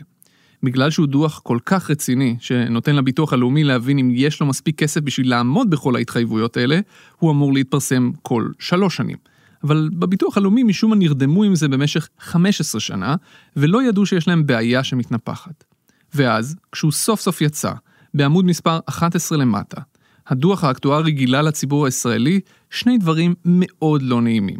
בגלל 0.63 0.89
שהוא 0.89 1.07
דוח 1.07 1.39
כל 1.43 1.57
כך 1.65 1.91
רציני, 1.91 2.35
שנותן 2.39 2.95
לביטוח 2.95 3.33
הלאומי 3.33 3.63
להבין 3.63 3.99
אם 3.99 4.11
יש 4.13 4.39
לו 4.39 4.45
מספיק 4.47 4.77
כסף 4.77 5.01
בשביל 5.01 5.29
לעמוד 5.29 5.69
בכל 5.69 5.95
ההתחייבויות 5.95 6.57
האלה, 6.57 6.79
הוא 7.19 7.31
אמור 7.31 7.53
להתפרסם 7.53 8.11
כל 8.21 8.49
שלוש 8.59 8.95
שנים. 8.95 9.17
אבל 9.63 9.89
בביטוח 9.93 10.37
הלאומי 10.37 10.63
משום 10.63 10.89
מה 10.89 10.95
נרדמו 10.95 11.43
עם 11.43 11.55
זה 11.55 11.67
במשך 11.67 12.09
15 12.19 12.81
שנה, 12.81 13.15
ולא 13.55 13.83
ידעו 13.83 14.05
שיש 14.05 14.27
להם 14.27 14.45
בעיה 14.45 14.83
שמתנפחת. 14.83 15.63
ואז, 16.13 16.55
כשהוא 16.71 16.91
סוף 16.91 17.21
סוף 17.21 17.41
יצא, 17.41 17.71
בעמוד 18.13 18.45
מספר 18.45 18.79
11 18.85 19.37
למטה, 19.37 19.81
הדוח 20.27 20.63
האקטוארי 20.63 21.11
גילה 21.11 21.41
לציבור 21.41 21.85
הישראלי 21.85 22.39
שני 22.69 22.97
דברים 22.97 23.35
מאוד 23.45 24.01
לא 24.01 24.21
נעימים. 24.21 24.59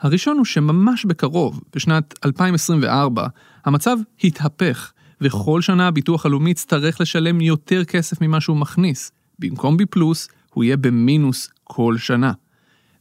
הראשון 0.00 0.36
הוא 0.36 0.44
שממש 0.44 1.04
בקרוב, 1.04 1.60
בשנת 1.74 2.14
2024, 2.24 3.26
המצב 3.64 3.96
התהפך, 4.24 4.92
וכל 5.20 5.62
שנה 5.62 5.88
הביטוח 5.88 6.26
הלאומי 6.26 6.50
יצטרך 6.50 7.00
לשלם 7.00 7.40
יותר 7.40 7.84
כסף 7.84 8.20
ממה 8.20 8.40
שהוא 8.40 8.56
מכניס. 8.56 9.12
במקום 9.38 9.76
בי 9.76 9.86
פלוס, 9.86 10.28
הוא 10.50 10.64
יהיה 10.64 10.76
במינוס 10.76 11.50
כל 11.64 11.98
שנה. 11.98 12.32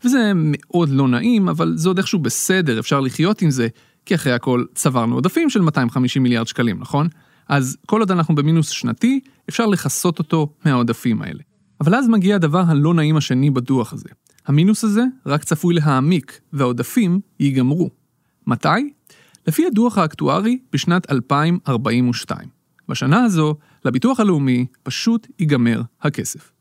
וזה 0.05 0.31
מאוד 0.36 0.89
לא 0.89 1.07
נעים, 1.07 1.50
אבל 1.50 1.74
זה 1.75 1.89
עוד 1.89 1.98
איכשהו 1.98 2.19
בסדר, 2.19 2.79
אפשר 2.79 3.00
לחיות 3.00 3.41
עם 3.41 3.51
זה, 3.51 3.67
כי 4.05 4.15
אחרי 4.15 4.33
הכל 4.33 4.63
צברנו 4.75 5.15
עודפים 5.15 5.50
של 5.50 5.62
250 5.62 6.24
מיליארד 6.24 6.48
שקלים, 6.48 6.79
נכון? 6.79 7.07
אז 7.50 7.77
כל 7.86 8.00
עוד 8.00 8.12
אנחנו 8.12 8.36
במינוס 8.36 8.69
שנתי, 8.69 9.19
אפשר 9.50 9.65
לכסות 9.65 10.19
אותו 10.19 10.53
מהעודפים 10.65 11.22
האלה. 11.22 11.43
אבל 11.81 11.95
אז 11.95 12.07
מגיע 12.07 12.36
הדבר 12.36 12.63
הלא 12.67 12.93
נעים 12.93 13.17
השני 13.17 13.50
בדוח 13.50 13.93
הזה. 13.93 14.10
המינוס 14.48 14.83
הזה 14.83 15.03
רק 15.25 15.43
צפוי 15.43 15.74
להעמיק, 15.74 16.39
והעודפים 16.53 17.19
ייגמרו. 17.39 17.89
מתי? 18.48 18.93
לפי 19.48 19.65
הדוח 19.65 19.98
האקטוארי, 19.98 20.60
בשנת 20.74 21.12
2042. 21.12 22.50
בשנה 22.89 23.24
הזו, 23.24 23.55
לביטוח 23.86 24.19
הלאומי 24.19 24.65
פשוט 24.83 25.27
ייגמר 25.39 25.81
הכסף. 26.01 26.52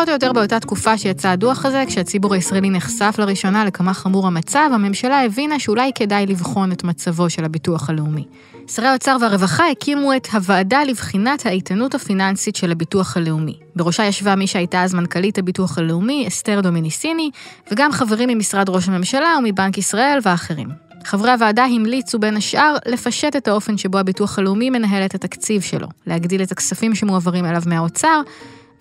פחות 0.00 0.08
או 0.08 0.14
יותר 0.14 0.32
באותה 0.32 0.60
תקופה 0.60 0.98
שיצא 0.98 1.28
הדוח 1.28 1.66
הזה, 1.66 1.84
כשהציבור 1.86 2.34
הישראלי 2.34 2.70
נחשף 2.70 3.14
לראשונה 3.18 3.64
לכמה 3.64 3.94
חמור 3.94 4.26
המצב, 4.26 4.70
הממשלה 4.74 5.24
הבינה 5.24 5.58
שאולי 5.58 5.90
כדאי 5.94 6.26
לבחון 6.26 6.72
את 6.72 6.84
מצבו 6.84 7.30
של 7.30 7.44
הביטוח 7.44 7.90
הלאומי. 7.90 8.24
שרי 8.66 8.86
האוצר 8.86 9.16
והרווחה 9.20 9.70
הקימו 9.70 10.16
את 10.16 10.26
הוועדה 10.32 10.84
לבחינת 10.84 11.46
האיתנות 11.46 11.94
הפיננסית 11.94 12.56
של 12.56 12.72
הביטוח 12.72 13.16
הלאומי. 13.16 13.58
בראשה 13.76 14.04
ישבה 14.04 14.34
מי 14.36 14.46
שהייתה 14.46 14.82
אז 14.82 14.94
מנכ"לית 14.94 15.38
הביטוח 15.38 15.78
הלאומי, 15.78 16.24
אסתר 16.28 16.60
דומיניסיני, 16.60 17.30
וגם 17.72 17.92
חברים 17.92 18.28
ממשרד 18.28 18.68
ראש 18.68 18.88
הממשלה 18.88 19.34
ומבנק 19.38 19.78
ישראל 19.78 20.18
ואחרים. 20.22 20.68
חברי 21.04 21.30
הוועדה 21.30 21.64
המליצו 21.64 22.18
בין 22.18 22.36
השאר 22.36 22.76
לפשט 22.86 23.36
את 23.36 23.48
האופן 23.48 23.76
שבו 23.76 23.98
הביטוח 23.98 24.38
הלאומי 24.38 24.70
מנהל 24.70 25.04
את 25.04 25.14
התקציב 25.14 25.62
שלו, 25.62 25.88
להגדיל 26.06 26.42
את 26.42 26.52
הכספים 26.52 26.94
שמועברים 26.94 27.44
אליו 27.44 27.62
מהאוצר, 27.66 28.20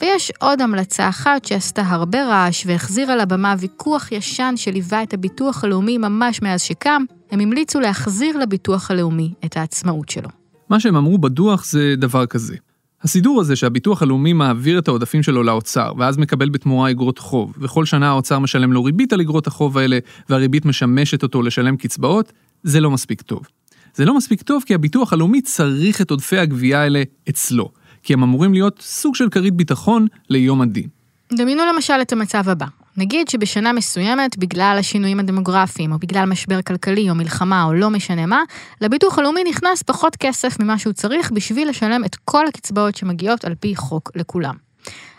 ויש 0.01 0.31
עוד 0.39 0.61
המלצה 0.61 1.09
אחת 1.09 1.45
שעשתה 1.45 1.81
הרבה 1.81 2.25
רעש 2.25 2.63
והחזירה 2.67 3.15
לבמה 3.15 3.55
ויכוח 3.59 4.11
ישן 4.11 4.53
שליווה 4.57 5.03
את 5.03 5.13
הביטוח 5.13 5.63
הלאומי 5.63 5.97
ממש 5.97 6.41
מאז 6.41 6.61
שקם, 6.61 7.03
הם 7.31 7.39
המליצו 7.39 7.79
להחזיר 7.79 8.37
לביטוח 8.37 8.91
הלאומי 8.91 9.33
את 9.45 9.57
העצמאות 9.57 10.09
שלו. 10.09 10.29
מה 10.69 10.79
שהם 10.79 10.95
אמרו 10.95 11.17
בדוח 11.17 11.65
זה 11.65 11.95
דבר 11.97 12.25
כזה. 12.25 12.55
הסידור 13.03 13.41
הזה 13.41 13.55
שהביטוח 13.55 14.01
הלאומי 14.01 14.33
מעביר 14.33 14.79
את 14.79 14.87
העודפים 14.87 15.23
שלו 15.23 15.43
לאוצר, 15.43 15.91
ואז 15.97 16.17
מקבל 16.17 16.49
בתמורה 16.49 16.91
אגרות 16.91 17.19
חוב, 17.19 17.53
וכל 17.57 17.85
שנה 17.85 18.09
האוצר 18.09 18.39
משלם 18.39 18.73
לו 18.73 18.83
ריבית 18.83 19.13
על 19.13 19.21
אגרות 19.21 19.47
החוב 19.47 19.77
האלה, 19.77 19.99
והריבית 20.29 20.65
משמשת 20.65 21.23
אותו 21.23 21.41
לשלם 21.41 21.77
קצבאות, 21.77 22.31
זה 22.63 22.79
לא 22.79 22.91
מספיק 22.91 23.21
טוב. 23.21 23.47
זה 23.95 24.05
לא 24.05 24.17
מספיק 24.17 24.41
טוב 24.41 24.63
כי 24.65 24.73
הביטוח 24.73 25.13
הלאומי 25.13 25.41
צריך 25.41 26.01
את 26.01 26.11
עודפי 26.11 26.37
הגבייה 26.37 26.81
האלה 26.81 27.03
אצלו, 27.29 27.71
כי 28.09 28.13
הם 28.13 28.23
אמורים 28.23 28.53
להיות 28.53 28.81
סוג 28.81 29.15
של 29.15 29.29
כרית 29.29 29.53
ביטחון 29.53 30.07
ליום 30.29 30.61
הדין. 30.61 30.87
דמיינו 31.33 31.63
למשל 31.73 31.93
את 32.01 32.11
המצב 32.11 32.49
הבא. 32.49 32.65
נגיד 32.97 33.29
שבשנה 33.29 33.73
מסוימת, 33.73 34.37
בגלל 34.37 34.77
השינויים 34.79 35.19
הדמוגרפיים, 35.19 35.91
או 35.91 35.99
בגלל 35.99 36.25
משבר 36.25 36.61
כלכלי, 36.61 37.09
או 37.09 37.15
מלחמה, 37.15 37.63
או 37.63 37.73
לא 37.73 37.89
משנה 37.89 38.25
מה, 38.25 38.43
לביטוח 38.81 39.19
הלאומי 39.19 39.43
נכנס 39.43 39.83
פחות 39.83 40.15
כסף 40.15 40.59
ממה 40.59 40.77
שהוא 40.79 40.93
צריך 40.93 41.31
בשביל 41.31 41.69
לשלם 41.69 42.05
את 42.05 42.15
כל 42.15 42.47
הקצבאות 42.47 42.95
שמגיעות 42.95 43.45
על 43.45 43.55
פי 43.55 43.75
חוק 43.75 44.11
לכולם. 44.15 44.55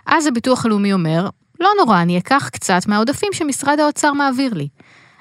אז 0.07 0.27
הביטוח 0.27 0.67
הלאומי 0.67 0.93
אומר, 0.93 1.29
לא 1.61 1.69
נורא, 1.79 2.03
אני 2.03 2.19
אקח 2.19 2.49
קצת 2.53 2.87
מהעודפים 2.87 3.29
שמשרד 3.33 3.81
האוצר 3.81 4.13
מעביר 4.13 4.55
לי. 4.55 4.69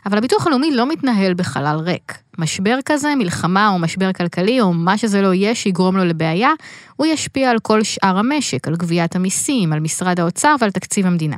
אבל 0.10 0.18
הביטוח 0.18 0.48
הלאומי 0.48 0.72
לא 0.72 0.90
מתנהל 0.90 1.34
בחלל 1.34 1.78
ריק. 1.80 2.18
משבר 2.38 2.80
כזה, 2.86 3.16
מלחמה 3.18 3.70
או 3.70 3.80
משבר 3.80 4.14
כלכלי 4.14 4.62
או 4.62 4.74
מה 4.74 4.98
שזה 4.98 5.22
לא 5.22 5.34
יהיה 5.34 5.56
שיגרום 5.56 5.98
לו 5.98 6.06
לבעיה, 6.06 6.50
הוא 6.96 7.08
ישפיע 7.08 7.50
על 7.50 7.60
כל 7.60 7.84
שאר 7.84 8.18
המשק, 8.18 8.68
על 8.68 8.76
גביית 8.76 9.16
המיסים, 9.16 9.74
על 9.74 9.80
משרד 9.80 10.20
האוצר 10.20 10.56
ועל 10.60 10.72
תקציב 10.72 11.06
המדינה. 11.06 11.36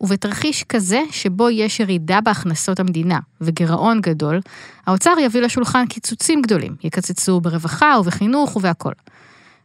ובתרחיש 0.00 0.64
כזה, 0.64 1.02
שבו 1.10 1.50
יש 1.50 1.80
ירידה 1.80 2.20
בהכנסות 2.20 2.80
המדינה 2.80 3.18
וגירעון 3.40 4.00
גדול, 4.00 4.40
האוצר 4.86 5.14
יביא 5.20 5.40
לשולחן 5.40 5.86
קיצוצים 5.86 6.42
גדולים, 6.42 6.74
יקצצו 6.84 7.40
ברווחה 7.40 7.96
ובחינוך 8.00 8.56
ובהכול. 8.56 8.92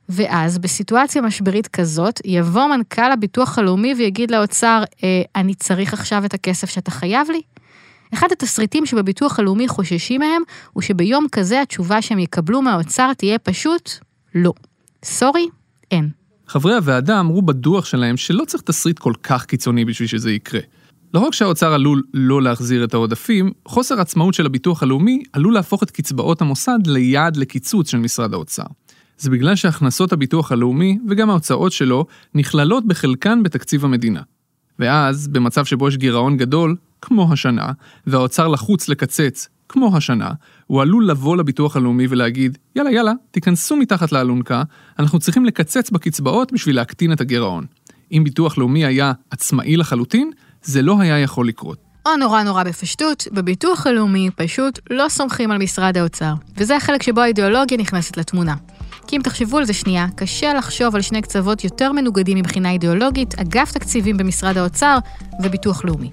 ואז, 0.10 0.58
בסיטואציה 0.58 1.22
משברית 1.22 1.67
כזאת, 1.67 2.22
יבוא 2.25 2.67
מנכ"ל 2.67 3.12
הביטוח 3.12 3.60
הלאומי 3.60 3.94
ויגיד 3.94 4.32
לאוצר, 4.32 4.84
אה, 5.03 5.22
אני 5.36 5.53
צריך 5.53 5.94
עכשיו 5.94 6.25
את 6.25 6.34
הכסף 6.34 6.70
שאתה 6.70 6.91
חייב 6.91 7.27
לי? 7.32 7.41
אחד 8.14 8.28
התסריטים 8.32 8.86
שבביטוח 8.86 9.40
הלאומי 9.40 9.68
חוששים 9.68 10.22
מהם, 10.22 10.42
הוא 10.74 10.84
שביום 10.84 11.28
כזה 11.32 11.62
התשובה 11.62 12.02
שהם 12.02 12.20
יקבלו 12.20 12.62
מהאוצר 12.62 13.14
תהיה 13.14 13.40
פשוט 13.40 13.92
לא. 14.36 14.54
סורי, 15.06 15.48
אין. 15.92 16.10
חברי 16.48 16.76
הוועדה 16.76 17.20
אמרו 17.20 17.42
בדוח 17.42 17.86
שלהם 17.86 18.18
שלא 18.18 18.46
צריך 18.46 18.64
תסריט 18.64 19.00
כל 19.00 19.14
כך 19.24 19.46
קיצוני 19.46 19.86
בשביל 19.86 20.08
שזה 20.08 20.32
יקרה. 20.32 20.60
לא 21.14 21.20
רק 21.20 21.34
שהאוצר 21.34 21.74
עלול 21.74 22.04
לא 22.14 22.42
להחזיר 22.42 22.84
את 22.84 22.94
העודפים, 22.94 23.52
חוסר 23.66 24.02
עצמאות 24.02 24.34
של 24.34 24.46
הביטוח 24.46 24.84
הלאומי 24.84 25.24
עלול 25.34 25.54
להפוך 25.54 25.84
את 25.84 25.92
קצבאות 25.92 26.42
המוסד 26.42 26.80
ליעד 26.88 27.38
לקיצוץ 27.38 27.92
של 27.92 27.98
משרד 27.98 28.34
האוצר. 28.34 28.64
זה 29.18 29.30
בגלל 29.30 29.56
שהכנסות 29.56 30.14
הביטוח 30.14 30.52
הלאומי, 30.52 30.98
וגם 31.10 31.30
ההוצאות 31.30 31.72
שלו, 31.72 32.06
נכללות 32.36 32.88
בחלקן 32.88 33.44
בתקציב 33.44 33.86
המדינה. 33.86 34.22
ואז, 34.80 35.28
במצב 35.28 35.66
שבו 35.66 35.88
יש 35.88 35.98
גירעון 35.98 36.38
גדול, 36.38 36.76
כמו 37.01 37.34
השנה, 37.34 37.72
והאוצר 38.08 38.48
לחוץ 38.48 38.89
לקצץ, 38.89 39.48
כמו 39.70 39.98
השנה, 39.98 40.32
הוא 40.68 40.82
עלול 40.82 41.10
לבוא 41.10 41.38
לביטוח 41.38 41.75
הלאומי 41.75 42.08
ולהגיד, 42.10 42.58
יאללה 42.75 42.92
יאללה, 42.92 43.12
תיכנסו 43.32 43.75
מתחת 43.75 44.12
לאלונקה, 44.12 44.63
אנחנו 45.00 45.20
צריכים 45.20 45.46
לקצץ 45.46 45.89
בקצבאות 45.89 46.54
בשביל 46.54 46.75
להקטין 46.75 47.12
את 47.12 47.22
הגירעון. 47.22 47.66
אם 48.12 48.22
ביטוח 48.24 48.58
לאומי 48.58 48.86
היה 48.86 49.13
עצמאי 49.30 49.77
לחלוטין, 49.77 50.32
זה 50.63 50.82
לא 50.82 51.00
היה 51.00 51.20
יכול 51.20 51.48
לקרות. 51.48 51.77
או 52.06 52.16
נורא 52.16 52.44
נורא 52.44 52.63
בפשטות, 52.63 53.27
בביטוח 53.32 53.88
הלאומי 53.88 54.30
פשוט 54.36 54.80
לא 54.89 55.10
סומכים 55.10 55.51
על 55.51 55.58
משרד 55.58 55.98
האוצר. 55.98 56.34
וזה 56.58 56.75
החלק 56.75 57.04
שבו 57.04 57.22
האידיאולוגיה 57.22 57.77
נכנסת 57.77 58.18
לתמונה. 58.18 58.56
כי 59.08 59.18
אם 59.18 59.22
תחשבו 59.22 59.58
על 59.58 59.66
זה 59.66 59.74
שנייה, 59.74 60.08
קשה 60.16 60.54
לחשוב 60.54 60.96
על 60.96 61.01
שני 61.01 61.22
קצוות 61.22 61.63
יותר 61.63 61.92
מנוגדים 61.92 62.38
מבחינה 62.38 62.72
אידיאולוגית, 62.72 63.39
אגף 63.39 63.72
תקציבים 63.72 64.18
במשרד 64.18 64.58
האוצר 64.58 64.98
וביטוח 65.44 65.86
לאומי. 65.86 66.10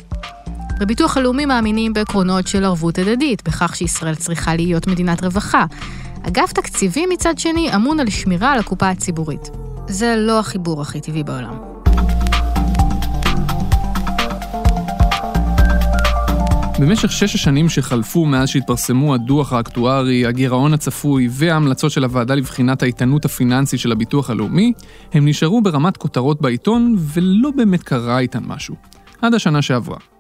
בביטוח 0.79 1.17
הלאומי 1.17 1.47
מאמינים 1.47 1.93
בעקרונות 1.93 2.47
של 2.47 2.65
ערבות 2.65 2.99
הדדית, 2.99 3.43
בכך 3.49 3.77
שישראל 3.77 4.15
צריכה 4.15 4.55
להיות 4.55 4.87
מדינת 4.87 5.25
רווחה. 5.25 5.67
אגף 6.23 6.53
תקציבים 6.53 7.09
מצד 7.13 7.39
שני 7.39 7.75
אמון 7.75 8.01
על 8.01 8.11
שמירה 8.11 8.53
על 8.53 8.59
הקופה 8.59 8.89
הציבורית. 8.89 9.51
זה 9.89 10.15
לא 10.19 10.39
החיבור 10.39 10.83
הכי 10.83 11.01
טבעי 11.01 11.23
בעולם. 11.23 11.55
במשך 16.79 17.13
שש 17.13 17.35
השנים 17.35 17.69
שחלפו 17.69 18.27
מאז 18.27 18.49
שהתפרסמו 18.49 19.15
הדוח 19.15 19.53
האקטוארי, 19.53 20.27
הגירעון 20.27 20.75
הצפוי 20.75 21.29
וההמלצות 21.31 21.91
של 21.91 22.05
הוועדה 22.05 22.35
לבחינת 22.35 22.83
האיתנות 22.83 23.25
הפיננסית 23.25 23.81
של 23.81 23.93
הביטוח 23.93 24.31
הלאומי, 24.31 24.73
הם 25.13 25.29
נשארו 25.29 25.63
ברמת 25.63 25.97
כותרות 25.97 26.41
בעיתון 26.41 26.97
ולא 26.99 27.51
באמת 27.57 27.83
קרה 27.83 28.19
איתן 28.19 28.43
משהו. 28.47 28.75
עד 29.23 29.35
השנה 29.35 29.63
שעברה. 29.63 30.14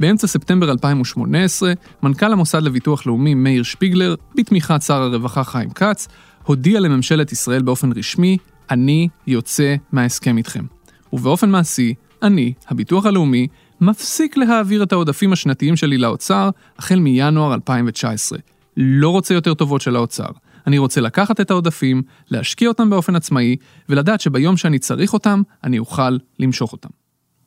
באמצע 0.00 0.26
ספטמבר 0.26 0.70
2018, 0.70 1.72
מנכ"ל 2.02 2.32
המוסד 2.32 2.62
לביטוח 2.62 3.06
לאומי 3.06 3.34
מאיר 3.34 3.62
שפיגלר, 3.62 4.14
בתמיכת 4.34 4.82
שר 4.82 5.02
הרווחה 5.02 5.44
חיים 5.44 5.70
כץ, 5.70 6.08
הודיע 6.44 6.80
לממשלת 6.80 7.32
ישראל 7.32 7.62
באופן 7.62 7.92
רשמי, 7.92 8.36
אני 8.70 9.08
יוצא 9.26 9.74
מההסכם 9.92 10.38
איתכם. 10.38 10.64
ובאופן 11.12 11.50
מעשי, 11.50 11.94
אני, 12.22 12.52
הביטוח 12.68 13.06
הלאומי, 13.06 13.46
מפסיק 13.80 14.36
להעביר 14.36 14.82
את 14.82 14.92
העודפים 14.92 15.32
השנתיים 15.32 15.76
שלי 15.76 15.98
לאוצר 15.98 16.50
החל 16.78 16.98
מינואר 16.98 17.54
2019. 17.54 18.38
לא 18.76 19.08
רוצה 19.08 19.34
יותר 19.34 19.54
טובות 19.54 19.80
של 19.80 19.96
האוצר. 19.96 20.28
אני 20.66 20.78
רוצה 20.78 21.00
לקחת 21.00 21.40
את 21.40 21.50
העודפים, 21.50 22.02
להשקיע 22.30 22.68
אותם 22.68 22.90
באופן 22.90 23.16
עצמאי, 23.16 23.56
ולדעת 23.88 24.20
שביום 24.20 24.56
שאני 24.56 24.78
צריך 24.78 25.12
אותם, 25.12 25.42
אני 25.64 25.78
אוכל 25.78 26.16
למשוך 26.38 26.72
אותם. 26.72 27.01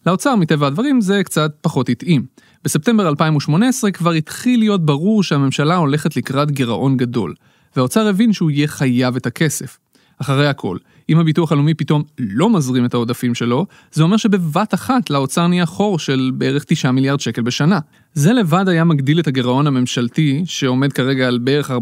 לאוצר, 0.05 0.35
מטבע 0.35 0.67
הדברים, 0.67 1.01
זה 1.01 1.23
קצת 1.23 1.55
פחות 1.61 1.89
התאים. 1.89 2.25
בספטמבר 2.63 3.09
2018 3.09 3.91
כבר 3.91 4.11
התחיל 4.11 4.59
להיות 4.59 4.85
ברור 4.85 5.23
שהממשלה 5.23 5.75
הולכת 5.75 6.17
לקראת 6.17 6.51
גירעון 6.51 6.97
גדול, 6.97 7.33
והאוצר 7.75 8.07
הבין 8.07 8.33
שהוא 8.33 8.51
יהיה 8.51 8.67
חייב 8.67 9.15
את 9.15 9.25
הכסף. 9.25 9.77
אחרי 10.21 10.47
הכל, 10.47 10.77
אם 11.09 11.19
הביטוח 11.19 11.51
הלאומי 11.51 11.73
פתאום 11.73 12.03
לא 12.19 12.49
מזרים 12.49 12.85
את 12.85 12.93
העודפים 12.93 13.35
שלו, 13.35 13.65
זה 13.91 14.03
אומר 14.03 14.17
שבבת 14.17 14.73
אחת 14.73 15.09
לאוצר 15.09 15.47
נהיה 15.47 15.65
חור 15.65 15.99
של 15.99 16.31
בערך 16.33 16.63
9 16.67 16.91
מיליארד 16.91 17.19
שקל 17.19 17.41
בשנה. 17.41 17.79
זה 18.13 18.33
לבד 18.33 18.69
היה 18.69 18.83
מגדיל 18.83 19.19
את 19.19 19.27
הגירעון 19.27 19.67
הממשלתי, 19.67 20.43
שעומד 20.45 20.93
כרגע 20.93 21.27
על 21.27 21.37
בערך 21.37 21.71
4%, 21.71 21.73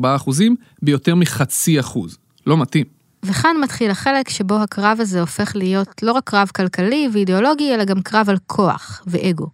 ביותר 0.82 1.16
מחצי 1.16 1.80
אחוז. 1.80 2.18
לא 2.48 2.58
מתאים. 2.58 3.03
וכאן 3.24 3.56
מתחיל 3.64 3.92
החלק 3.92 4.30
שבו 4.30 4.56
הקרב 4.56 4.98
הזה 5.02 5.20
הופך 5.20 5.56
להיות 5.56 6.04
לא 6.04 6.12
רק 6.12 6.24
קרב 6.24 6.52
כלכלי 6.56 7.10
ואידיאולוגי, 7.14 7.74
אלא 7.74 7.84
גם 7.84 8.02
קרב 8.02 8.30
על 8.30 8.38
כוח 8.48 9.02
ואגו. 9.08 9.48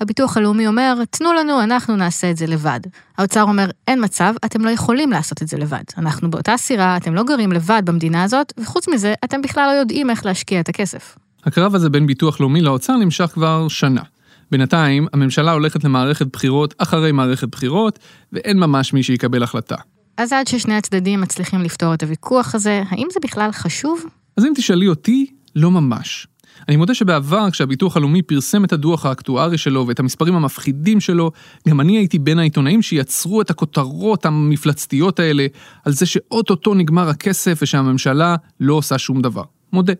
הביטוח 0.00 0.36
הלאומי 0.36 0.66
אומר, 0.66 0.94
תנו 1.10 1.32
לנו, 1.32 1.62
אנחנו 1.62 1.96
נעשה 1.96 2.30
את 2.30 2.36
זה 2.36 2.46
לבד. 2.46 2.80
האוצר 3.18 3.42
אומר, 3.42 3.70
אין 3.88 4.04
מצב, 4.04 4.34
אתם 4.44 4.64
לא 4.64 4.70
יכולים 4.70 5.10
לעשות 5.10 5.42
את 5.42 5.48
זה 5.48 5.58
לבד. 5.58 5.82
אנחנו 5.98 6.30
באותה 6.30 6.56
סירה, 6.56 6.96
אתם 6.96 7.14
לא 7.14 7.22
גרים 7.22 7.52
לבד 7.52 7.82
במדינה 7.84 8.22
הזאת, 8.22 8.52
וחוץ 8.58 8.88
מזה, 8.88 9.14
אתם 9.24 9.42
בכלל 9.42 9.66
לא 9.66 9.80
יודעים 9.80 10.10
איך 10.10 10.26
להשקיע 10.26 10.60
את 10.60 10.68
הכסף. 10.68 11.16
הקרב 11.44 11.74
הזה 11.74 11.90
בין 11.90 12.06
ביטוח 12.06 12.40
לאומי 12.40 12.60
לאוצר 12.60 12.96
נמשך 12.96 13.26
כבר 13.26 13.68
שנה. 13.68 14.02
בינתיים, 14.50 15.06
הממשלה 15.12 15.52
הולכת 15.52 15.84
למערכת 15.84 16.26
בחירות 16.26 16.74
אחרי 16.78 17.12
מערכת 17.12 17.48
בחירות, 17.48 17.98
ואין 18.32 18.58
ממש 18.58 18.92
מי 18.92 19.02
שיקבל 19.02 19.42
החלטה. 19.42 19.76
אז 20.20 20.32
עד 20.32 20.46
ששני 20.46 20.74
הצדדים 20.74 21.20
מצליחים 21.20 21.62
לפתור 21.62 21.94
את 21.94 22.02
הוויכוח 22.02 22.54
הזה, 22.54 22.82
האם 22.88 23.06
זה 23.12 23.20
בכלל 23.22 23.52
חשוב? 23.52 24.04
אז 24.36 24.44
אם 24.44 24.52
תשאלי 24.56 24.88
אותי, 24.88 25.26
לא 25.56 25.70
ממש. 25.70 26.26
אני 26.68 26.76
מודה 26.76 26.94
שבעבר, 26.94 27.50
כשהביטוח 27.50 27.96
הלאומי 27.96 28.22
פרסם 28.22 28.64
את 28.64 28.72
הדוח 28.72 29.06
האקטוארי 29.06 29.58
שלו 29.58 29.86
ואת 29.86 30.00
המספרים 30.00 30.34
המפחידים 30.34 31.00
שלו, 31.00 31.30
גם 31.68 31.80
אני 31.80 31.96
הייתי 31.96 32.18
בין 32.18 32.38
העיתונאים 32.38 32.82
שיצרו 32.82 33.40
את 33.40 33.50
הכותרות 33.50 34.26
המפלצתיות 34.26 35.20
האלה 35.20 35.46
על 35.84 35.92
זה 35.92 36.06
שאו-טו-טו 36.06 36.74
נגמר 36.74 37.08
הכסף 37.08 37.58
ושהממשלה 37.62 38.36
לא 38.60 38.74
עושה 38.74 38.98
שום 38.98 39.22
דבר. 39.22 39.44
מודה. 39.72 39.92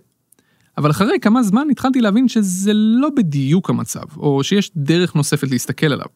אבל 0.78 0.90
אחרי 0.90 1.20
כמה 1.20 1.42
זמן 1.42 1.66
התחלתי 1.70 2.00
להבין 2.00 2.28
שזה 2.28 2.72
לא 2.74 3.08
בדיוק 3.16 3.70
המצב, 3.70 4.16
או 4.16 4.44
שיש 4.44 4.70
דרך 4.76 5.14
נוספת 5.14 5.50
להסתכל 5.50 5.86
עליו. 5.86 6.06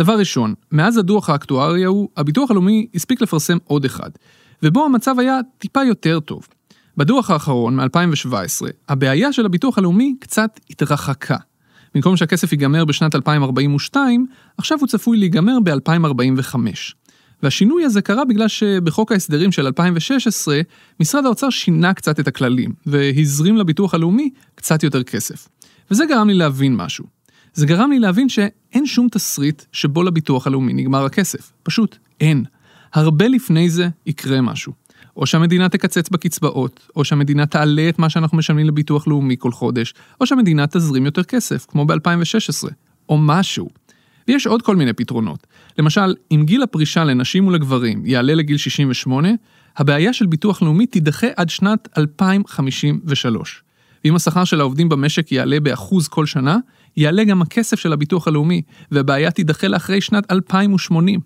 דבר 0.00 0.18
ראשון, 0.18 0.54
מאז 0.72 0.96
הדוח 0.96 1.30
האקטוארי 1.30 1.84
ההוא, 1.84 2.08
הביטוח 2.16 2.50
הלאומי 2.50 2.86
הספיק 2.94 3.20
לפרסם 3.20 3.58
עוד 3.64 3.84
אחד, 3.84 4.10
ובו 4.62 4.84
המצב 4.84 5.18
היה 5.18 5.38
טיפה 5.58 5.84
יותר 5.84 6.20
טוב. 6.20 6.48
בדוח 6.96 7.30
האחרון, 7.30 7.76
מ-2017, 7.76 8.66
הבעיה 8.88 9.32
של 9.32 9.46
הביטוח 9.46 9.78
הלאומי 9.78 10.14
קצת 10.20 10.60
התרחקה. 10.70 11.36
במקום 11.94 12.16
שהכסף 12.16 12.52
ייגמר 12.52 12.84
בשנת 12.84 13.14
2042, 13.14 14.26
עכשיו 14.58 14.78
הוא 14.80 14.88
צפוי 14.88 15.18
להיגמר 15.18 15.58
ב-2045. 15.64 16.56
והשינוי 17.42 17.84
הזה 17.84 18.02
קרה 18.02 18.24
בגלל 18.24 18.48
שבחוק 18.48 19.12
ההסדרים 19.12 19.52
של 19.52 19.66
2016, 19.66 20.60
משרד 21.00 21.26
האוצר 21.26 21.50
שינה 21.50 21.94
קצת 21.94 22.20
את 22.20 22.28
הכללים, 22.28 22.72
והזרים 22.86 23.56
לביטוח 23.56 23.94
הלאומי 23.94 24.30
קצת 24.54 24.82
יותר 24.82 25.02
כסף. 25.02 25.48
וזה 25.90 26.04
גרם 26.06 26.28
לי 26.28 26.34
להבין 26.34 26.76
משהו. 26.76 27.19
זה 27.54 27.66
גרם 27.66 27.90
לי 27.90 27.98
להבין 27.98 28.28
שאין 28.28 28.86
שום 28.86 29.08
תסריט 29.08 29.62
שבו 29.72 30.02
לביטוח 30.02 30.46
הלאומי 30.46 30.72
נגמר 30.72 31.04
הכסף. 31.04 31.52
פשוט 31.62 31.96
אין. 32.20 32.44
הרבה 32.92 33.28
לפני 33.28 33.70
זה 33.70 33.88
יקרה 34.06 34.40
משהו. 34.40 34.72
או 35.16 35.26
שהמדינה 35.26 35.68
תקצץ 35.68 36.08
בקצבאות, 36.08 36.88
או 36.96 37.04
שהמדינה 37.04 37.46
תעלה 37.46 37.88
את 37.88 37.98
מה 37.98 38.10
שאנחנו 38.10 38.38
משלמים 38.38 38.66
לביטוח 38.66 39.08
לאומי 39.08 39.36
כל 39.38 39.52
חודש, 39.52 39.94
או 40.20 40.26
שהמדינה 40.26 40.66
תזרים 40.66 41.04
יותר 41.04 41.22
כסף, 41.22 41.66
כמו 41.68 41.86
ב-2016, 41.86 42.68
או 43.08 43.18
משהו. 43.18 43.68
ויש 44.28 44.46
עוד 44.46 44.62
כל 44.62 44.76
מיני 44.76 44.92
פתרונות. 44.92 45.46
למשל, 45.78 46.14
אם 46.30 46.42
גיל 46.46 46.62
הפרישה 46.62 47.04
לנשים 47.04 47.46
ולגברים 47.46 48.06
יעלה 48.06 48.34
לגיל 48.34 48.56
68, 48.56 49.28
הבעיה 49.76 50.12
של 50.12 50.26
ביטוח 50.26 50.62
לאומי 50.62 50.86
תידחה 50.86 51.26
עד 51.36 51.48
שנת 51.48 51.88
2053. 51.98 53.62
ואם 54.04 54.14
השכר 54.14 54.44
של 54.44 54.60
העובדים 54.60 54.88
במשק 54.88 55.32
יעלה 55.32 55.60
באחוז 55.60 56.08
כל 56.08 56.26
שנה, 56.26 56.58
יעלה 56.96 57.24
גם 57.24 57.42
הכסף 57.42 57.78
של 57.78 57.92
הביטוח 57.92 58.28
הלאומי, 58.28 58.62
והבעיה 58.90 59.30
תידחה 59.30 59.68
לאחרי 59.68 60.00
שנת 60.00 60.32
2080. 60.32 61.20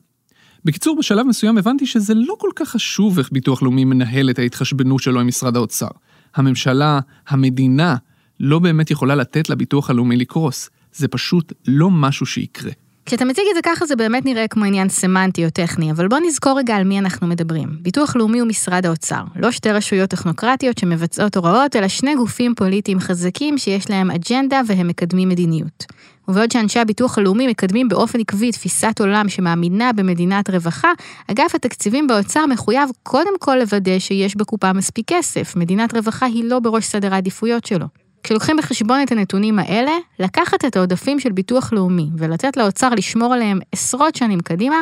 בקיצור, 0.65 0.99
בשלב 0.99 1.27
מסוים 1.27 1.59
הבנתי 1.59 1.87
שזה 1.87 2.15
לא 2.15 2.35
כל 2.39 2.51
כך 2.57 2.69
חשוב 2.69 3.19
איך 3.19 3.33
ביטוח 3.33 3.63
לאומי 3.63 3.85
מנהל 3.85 4.31
את 4.31 4.39
ההתחשבנות 4.39 5.03
שלו 5.03 5.21
עם 5.21 5.27
משרד 5.27 5.57
האוצר. 5.57 5.89
הממשלה, 6.35 7.01
המדינה, 7.29 7.97
לא 8.41 8.59
באמת 8.59 8.91
יכולה 8.91 9.15
לתת 9.15 9.51
לביטוח 9.51 9.91
הלאומי 9.91 10.17
לקרוס. 10.17 10.71
זה 10.93 11.09
פשוט 11.09 11.53
לא 11.69 11.91
משהו 11.91 12.27
שיקרה. 12.27 12.73
כשאתה 13.07 13.25
מציג 13.25 13.45
את 13.51 13.55
זה 13.55 13.61
ככה 13.63 13.87
זה 13.87 13.97
באמת 13.97 14.25
נראה 14.25 14.49
כמו 14.49 14.65
עניין 14.65 14.89
סמנטי 14.89 15.45
או 15.45 15.51
טכני, 15.51 15.91
אבל 15.91 16.09
בוא 16.09 16.19
נזכור 16.27 16.59
רגע 16.59 16.77
על 16.77 16.85
מי 16.85 16.99
אנחנו 16.99 17.27
מדברים. 17.27 17.69
ביטוח 17.81 18.17
לאומי 18.17 18.39
הוא 18.39 18.49
משרד 18.49 18.87
האוצר, 18.87 19.23
לא 19.37 19.51
שתי 19.51 19.71
רשויות 19.71 20.11
טכנוקרטיות 20.11 20.79
שמבצעות 20.79 21.37
הוראות, 21.37 21.77
אלא 21.77 21.89
שני 21.89 22.15
גופים 22.15 22.55
פוליטיים 22.55 23.01
חזקים 23.01 23.59
שיש 23.59 23.91
להם 23.91 24.11
אג'נדה 24.11 24.61
והם 24.67 24.89
מקדמים 24.89 25.29
מדיניות. 25.29 25.85
ובעוד 26.29 26.53
שאנשי 26.53 26.79
הביטוח 26.81 27.19
הלאומי 27.19 27.47
מקדמים 27.47 27.89
באופן 27.89 28.21
עקבי 28.21 28.53
תפיסת 28.53 29.01
עולם 29.01 29.29
שמאמינה 29.29 29.93
במדינת 29.93 30.51
רווחה, 30.51 30.93
אגף 31.31 31.55
התקציבים 31.55 32.07
באוצר 32.07 32.47
מחויב 32.47 32.89
קודם 33.03 33.39
כל 33.39 33.57
לוודא 33.61 33.99
שיש 33.99 34.37
בקופה 34.37 34.73
מספיק 34.73 35.05
כסף. 35.09 35.57
מדינת 35.57 35.95
רווחה 35.95 36.27
היא 36.27 36.45
לא 36.45 36.59
בראש 36.59 36.85
סדר 36.85 37.15
העדיפויות 37.15 37.65
שלו. 37.65 38.04
כשלוקחים 38.25 38.57
בחשבון 38.57 39.03
את 39.03 39.13
הנתונים 39.13 39.59
האלה, 39.59 39.93
לקחת 40.19 40.65
את 40.65 40.77
העודפים 40.77 41.21
של 41.21 41.33
ביטוח 41.33 41.73
לאומי 41.73 42.07
ולתת 42.19 42.57
לאוצר 42.57 42.91
לשמור 42.91 43.35
עליהם 43.35 43.59
עשרות 43.73 44.15
שנים 44.15 44.41
קדימה, 44.41 44.77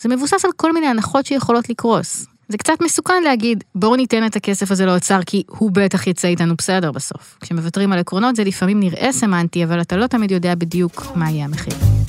זה 0.00 0.08
מבוסס 0.08 0.44
על 0.44 0.50
כל 0.56 0.72
מיני 0.72 0.86
הנחות 0.86 1.26
שיכולות 1.26 1.68
לקרוס. 1.68 2.26
זה 2.48 2.58
קצת 2.58 2.82
מסוכן 2.82 3.22
להגיד, 3.22 3.64
בואו 3.74 3.96
ניתן 3.96 4.26
את 4.26 4.36
הכסף 4.36 4.70
הזה 4.70 4.86
לאוצר 4.86 5.20
כי 5.26 5.42
הוא 5.48 5.70
בטח 5.72 6.06
יצא 6.06 6.28
איתנו 6.28 6.56
בסדר 6.56 6.92
בסוף. 6.92 7.38
כשמוותרים 7.40 7.92
על 7.92 7.98
עקרונות 7.98 8.36
זה 8.36 8.44
לפעמים 8.44 8.80
נראה 8.80 9.12
סמנטי, 9.12 9.64
אבל 9.64 9.80
אתה 9.80 9.96
לא 9.96 10.06
תמיד 10.06 10.30
יודע 10.30 10.54
בדיוק 10.54 11.06
מה 11.14 11.30
יהיה 11.30 11.44
המחיר. 11.44 12.01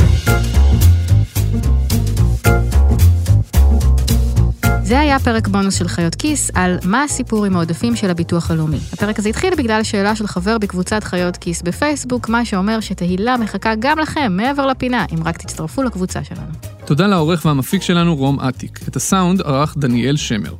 זה 4.85 4.99
היה 4.99 5.19
פרק 5.19 5.47
בונוס 5.47 5.75
של 5.75 5.87
חיות 5.87 6.15
כיס 6.15 6.51
על 6.53 6.77
מה 6.83 7.03
הסיפור 7.03 7.45
עם 7.45 7.55
העודפים 7.55 7.95
של 7.95 8.09
הביטוח 8.09 8.51
הלאומי. 8.51 8.77
הפרק 8.93 9.19
הזה 9.19 9.29
התחיל 9.29 9.55
בגלל 9.57 9.83
שאלה 9.83 10.15
של 10.15 10.27
חבר 10.27 10.57
בקבוצת 10.57 11.03
חיות 11.03 11.37
כיס 11.37 11.61
בפייסבוק, 11.61 12.29
מה 12.29 12.45
שאומר 12.45 12.79
שתהילה 12.79 13.37
מחכה 13.37 13.73
גם 13.79 13.99
לכם 13.99 14.33
מעבר 14.37 14.65
לפינה, 14.65 15.05
אם 15.13 15.23
רק 15.23 15.37
תצטרפו 15.37 15.83
לקבוצה 15.83 16.23
שלנו. 16.23 16.51
תודה 16.85 17.07
לעורך 17.07 17.45
והמפיק 17.45 17.81
שלנו 17.81 18.15
רום 18.15 18.39
אטיק. 18.39 18.79
את 18.87 18.95
הסאונד 18.95 19.41
ערך 19.41 19.77
דניאל 19.77 20.15
שמר. 20.15 20.53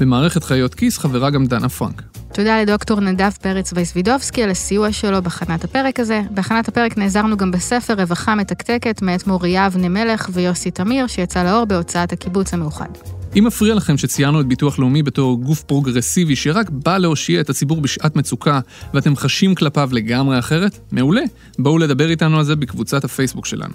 במערכת 0.00 0.44
חיות 0.44 0.74
כיס 0.74 0.98
חברה 0.98 1.30
גם 1.30 1.46
דנה 1.46 1.68
פרנק. 1.68 2.02
תודה 2.34 2.62
לדוקטור 2.62 3.00
נדב 3.00 3.30
פרץ 3.30 3.72
וייסבידובסקי 3.72 4.42
על 4.42 4.50
הסיוע 4.50 4.92
שלו 4.92 5.22
בהכנת 5.22 5.64
הפרק 5.64 6.00
הזה. 6.00 6.22
בהכנת 6.30 6.68
הפרק 6.68 6.98
נעזרנו 6.98 7.36
גם 7.36 7.50
בספר 7.50 7.94
רווחה 7.94 8.34
מתקתקת 8.34 9.02
מאת 9.02 9.26
מוריה 9.26 9.66
אבני 9.66 9.88
מלך 9.88 10.28
ויוסי 10.32 10.70
תמיר, 10.70 11.06
שיצא 11.06 11.42
לאור 11.42 11.64
בהוצאת 11.64 12.12
הקיבוץ 12.12 12.54
המאוחד. 12.54 13.19
אם 13.38 13.44
מפריע 13.44 13.74
לכם 13.74 13.96
שציינו 13.96 14.40
את 14.40 14.46
ביטוח 14.46 14.78
לאומי 14.78 15.02
בתור 15.02 15.36
גוף 15.36 15.62
פרוגרסיבי 15.62 16.36
שרק 16.36 16.70
בא 16.70 16.98
להושיע 16.98 17.40
את 17.40 17.50
הציבור 17.50 17.80
בשעת 17.80 18.16
מצוקה 18.16 18.60
ואתם 18.94 19.16
חשים 19.16 19.54
כלפיו 19.54 19.88
לגמרי 19.92 20.38
אחרת, 20.38 20.78
מעולה. 20.92 21.22
בואו 21.58 21.78
לדבר 21.78 22.10
איתנו 22.10 22.38
על 22.38 22.44
זה 22.44 22.56
בקבוצת 22.56 23.04
הפייסבוק 23.04 23.46
שלנו. 23.46 23.74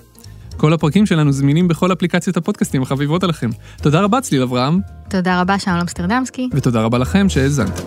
כל 0.58 0.74
הפרקים 0.74 1.06
שלנו 1.06 1.32
זמינים 1.32 1.68
בכל 1.68 1.94
אפליקציות 1.94 2.38
הפודקאסטים 2.38 2.82
החביבות 2.82 3.24
עליכם. 3.24 3.50
תודה 3.82 4.02
רבה 4.02 4.22
צליל 4.22 4.42
אברהם. 4.42 4.80
תודה 5.10 5.42
רבה 5.42 5.60
שלום 5.60 5.78
אמסטרדמסקי. 5.78 6.50
ותודה 6.54 6.82
רבה 6.82 6.98
לכם 6.98 7.30
שהאזנתם. 7.30 7.84